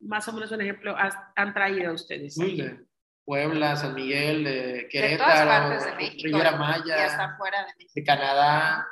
[0.00, 2.36] más o menos un ejemplo, has- han traído a ustedes?
[2.36, 2.84] uy, de
[3.24, 6.22] Puebla, San Miguel, de De todas Querétaro, partes de México.
[6.24, 7.92] Riviera Y hasta Maya, fuera de México.
[7.94, 8.86] de Canadá,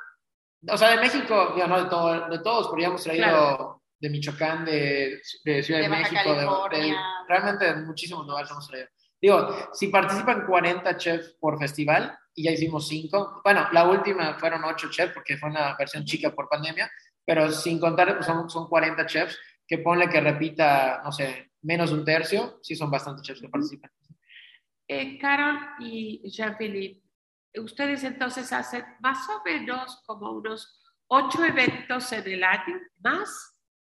[0.70, 3.82] O sea, de México, ya no de, todo, de todos, pero ya hemos traído Claro.
[4.03, 6.94] De Michoacán, de, de Ciudad de, De México, de- de,
[7.28, 8.88] realmente de muchísimos lugares hemos traído.
[9.20, 14.64] Digo, si participan 40 chefs por festival, y ya hicimos 5, bueno, la última fueron
[14.64, 16.90] 8 chefs porque fue una versión chica por pandemia,
[17.24, 19.38] pero sin contar, pues son, son 40 chefs,
[19.68, 23.90] que ponle que repita, no sé, menos un tercio, sí son bastantes chefs que participan.
[24.88, 27.03] Eh, Carol y Jean-Philippe,
[27.61, 33.51] ustedes entonces hacen más o menos como unos ocho eventos en el año, más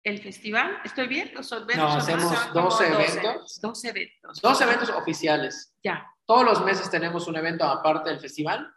[0.07, 0.81] el festival.
[0.85, 1.37] ¿Estoy bien?
[1.37, 2.95] ¿O son No, hacemos son como 12 12.
[2.95, 4.41] eventos, Dos eventos.
[4.41, 5.75] dos eventos oficiales.
[5.83, 6.07] Ya.
[6.25, 8.73] Todos los meses tenemos un evento aparte del festival.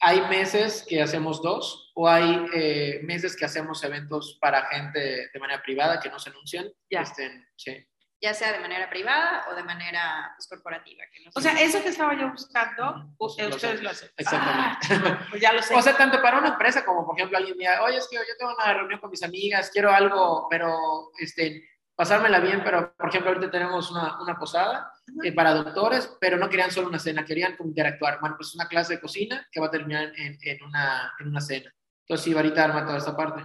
[0.00, 5.40] Hay meses que hacemos dos o hay eh, meses que hacemos eventos para gente de
[5.40, 6.70] manera privada que no se anuncian.
[6.90, 7.00] Ya.
[7.00, 7.74] Este, sí.
[8.20, 11.04] Ya sea de manera privada o de manera pues, corporativa.
[11.12, 13.82] que no O sea, eso que estaba yo buscando, Ujú, u- lo ustedes sé.
[13.82, 14.10] lo hacen.
[14.16, 14.86] Exactamente.
[14.90, 15.74] Ah, pues ya lo sé.
[15.74, 18.22] O sea, tanto para una empresa como, por ejemplo, alguien diga, oye, es que yo
[18.38, 20.76] tengo una reunión con mis amigas, quiero algo, pero
[21.20, 21.62] este,
[21.94, 24.92] pasármela bien, pero, por ejemplo, ahorita tenemos una, una posada
[25.22, 28.18] eh, para doctores, pero no querían solo una cena, querían como interactuar.
[28.20, 31.28] Bueno, pues es una clase de cocina que va a terminar en, en una, en
[31.28, 31.72] una cena.
[32.00, 33.44] Entonces, sí, ahorita arma toda esta parte.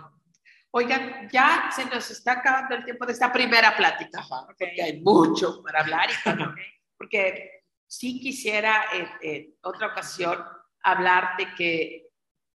[0.76, 4.46] Oigan, ya se nos está acabando el tiempo de esta primera plática, Ajá.
[4.48, 6.56] porque hay mucho para hablar y todo,
[6.98, 10.44] porque sí quisiera en, en otra ocasión
[10.82, 12.08] hablar de que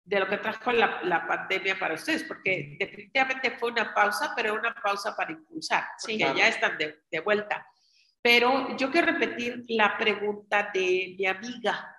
[0.06, 4.54] de lo que trajo la, la pandemia para ustedes, porque definitivamente fue una pausa, pero
[4.54, 6.18] una pausa para impulsar, porque Sí.
[6.36, 7.66] ya están de, de vuelta.
[8.22, 11.96] Pero yo quiero repetir la pregunta de mi amiga.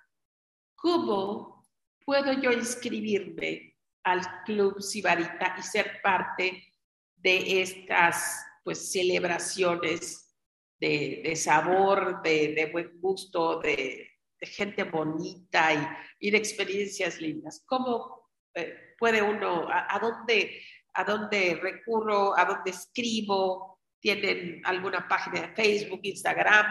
[0.76, 1.66] ¿Cómo
[2.04, 3.75] puedo yo inscribirme
[4.06, 6.72] al Club Sibarita y ser parte
[7.16, 10.32] de estas pues, celebraciones
[10.78, 14.08] de, de sabor, de, de buen gusto, de,
[14.40, 17.64] de gente bonita y, y de experiencias lindas?
[17.66, 20.62] ¿Cómo eh, puede uno, a, a dónde,
[20.94, 23.80] a dónde recurro, a dónde escribo?
[24.00, 26.66] ¿Tienen alguna página de Facebook, Instagram?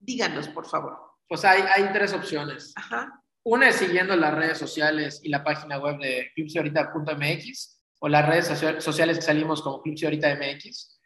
[0.00, 0.98] Díganos, por favor.
[1.28, 2.72] Pues hay, hay tres opciones.
[2.74, 3.21] Ajá.
[3.44, 8.46] Una es siguiendo las redes sociales y la página web de clubciorita.mx o las redes
[8.48, 11.00] socia- sociales que salimos como Club MX.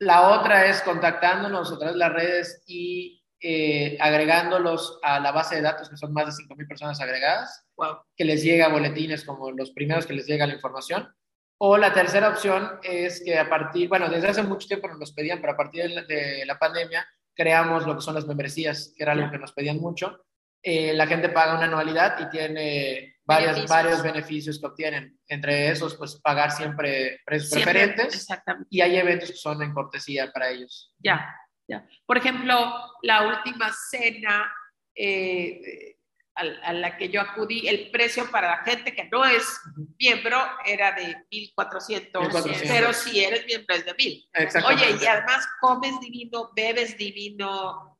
[0.00, 5.56] La otra es contactándonos a través de las redes y eh, agregándolos a la base
[5.56, 7.98] de datos, que son más de 5.000 personas agregadas, Wow.
[8.16, 11.14] que les llega boletines como los primeros que les llega la información.
[11.60, 15.12] O la tercera opción es que a partir, bueno, desde hace mucho tiempo nos los
[15.12, 18.92] pedían, pero a partir de la, de la pandemia creamos lo que son las membresías,
[18.96, 20.24] que era algo que nos pedían mucho.
[20.62, 23.70] Eh, la gente paga una anualidad y tiene varias, Beneficios.
[23.70, 25.18] varios beneficios que obtienen.
[25.28, 28.66] Entre esos, pues pagar siempre precios Siempre, preferentes Exactamente.
[28.70, 30.92] y hay eventos que son en cortesía para ellos.
[30.98, 31.32] Ya,
[31.68, 31.86] ya.
[32.06, 34.50] Por ejemplo, la última cena
[34.94, 35.96] eh,
[36.34, 39.60] a, a la que yo acudí, el precio para la gente que no es
[39.98, 42.62] miembro era de 1.400, 1,400.
[42.68, 44.28] pero si eres miembro es de 1.000.
[44.32, 44.84] Exactamente.
[44.92, 47.97] Oye, y además comes divino, bebes divino,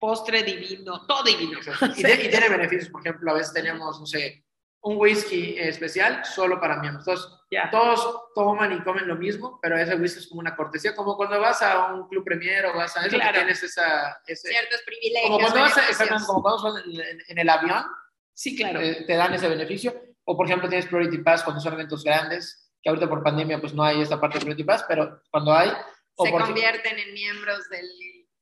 [0.00, 1.60] postre divino, todo divino.
[1.96, 4.44] Y, de- y tiene beneficios, por ejemplo, a veces tenemos, no sé,
[4.82, 7.06] un whisky especial solo para miembros.
[7.06, 7.68] Entonces, Ya.
[7.70, 11.38] todos toman y comen lo mismo, pero ese whisky es como una cortesía, como cuando
[11.38, 13.32] vas a un club premier o vas a eso, Claro.
[13.32, 14.18] que tienes esa...
[14.26, 15.28] Ese, Ciertos privilegios.
[15.30, 17.84] como cuando vas, a- como cuando vas en, en- en el avión,
[18.32, 18.80] Sí, claro.
[18.80, 19.94] eh, te dan ese beneficio.
[20.24, 23.74] O, por ejemplo, tienes Priority Pass cuando son eventos grandes, que ahorita por pandemia pues
[23.74, 25.70] no hay esta parte de Priority Pass, pero cuando hay...
[26.14, 27.86] O se por- convierten en miembros del,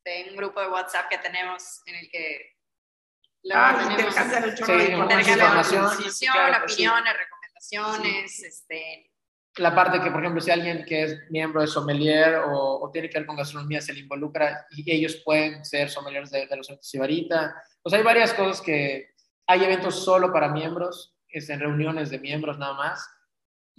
[0.09, 2.55] de un grupo de WhatsApp que tenemos en el que
[3.55, 5.39] Ah, tenemos Sí, información.
[5.39, 5.91] información.
[5.97, 6.87] Sí, sí, claro que sí.
[6.87, 9.13] opiniones, recomendaciones, este,
[9.57, 13.09] la parte que, por ejemplo, si alguien que es miembro de sommelier o, o tiene
[13.09, 16.69] que ver con gastronomía se le involucra y ellos pueden ser sommeliers de, de los
[16.69, 17.63] eventos Sibarita.
[17.83, 19.15] Pues hay varias cosas que
[19.47, 23.09] hay eventos solo para miembros, es en reuniones de miembros nada más.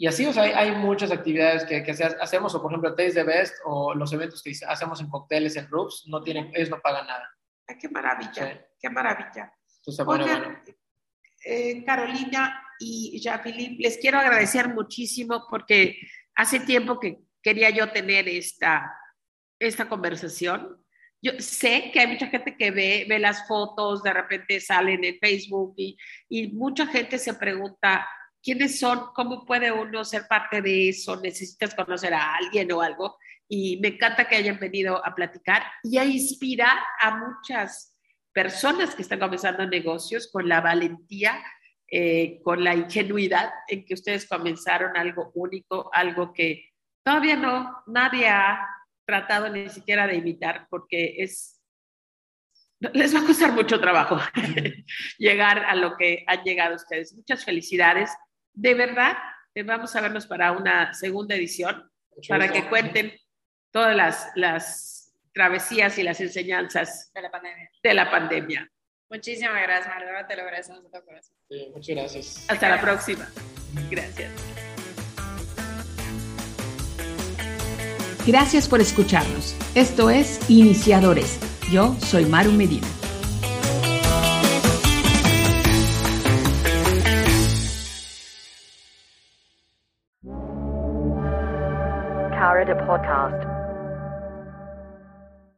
[0.02, 3.16] Y así, o sea, hay, hay muchas actividades que, que hacemos, o por ejemplo, Taste
[3.16, 6.80] the Best o los eventos que hacemos en cócteles, en roofs, no tienen, ellos no
[6.80, 7.30] pagan nada.
[7.68, 8.60] Ay, qué maravilla, Sí.
[8.80, 9.54] qué maravilla.
[9.80, 10.60] Entonces, pone Oigan, bueno.
[11.44, 15.98] eh, Carolina y Jean-Philippe, les quiero agradecer muchísimo porque
[16.34, 18.90] hace tiempo que quería yo tener esta,
[19.60, 20.82] esta conversación.
[21.22, 25.18] Yo sé que hay mucha gente que ve, ve las fotos, de repente salen en
[25.20, 25.98] Facebook y,
[26.30, 28.08] y mucha gente se pregunta,
[28.44, 29.08] ¿quiénes son?
[29.14, 31.20] ¿Cómo puede uno ser parte de eso?
[31.20, 33.18] ¿Necesitas conocer a alguien o algo?
[33.48, 37.96] Y me encanta que hayan venido a platicar y a inspirar a muchas
[38.34, 41.44] personas que están comenzando negocios con la valentía,
[41.88, 46.70] eh, con la ingenuidad en que ustedes comenzaron algo único, algo que
[47.04, 48.68] todavía no, nadie ha
[49.06, 51.60] tratado ni siquiera de imitar porque es,
[52.94, 54.20] les va a costar mucho trabajo
[55.18, 57.14] llegar a lo que han llegado ustedes.
[57.16, 58.12] Muchas felicidades.
[58.62, 59.14] De verdad,
[59.56, 62.62] eh, vamos a vernos para una segunda edición, Mucho para gusto.
[62.62, 63.14] que cuenten
[63.72, 67.70] todas las, las travesías y las enseñanzas De la pandemia.
[67.82, 68.70] de la pandemia.
[69.10, 71.36] Muchísimas gracias, Marlora, te lo agradecemos de todo corazón.
[71.50, 72.46] Sí, muchas gracias.
[72.50, 73.28] Hasta la próxima.
[73.90, 74.32] Gracias.
[78.28, 79.56] Gracias por escucharnos.
[79.74, 81.40] Esto es Iniciadores.
[81.72, 82.86] Yo soy Maru Medina.
[92.60, 93.59] Cara de Podcast.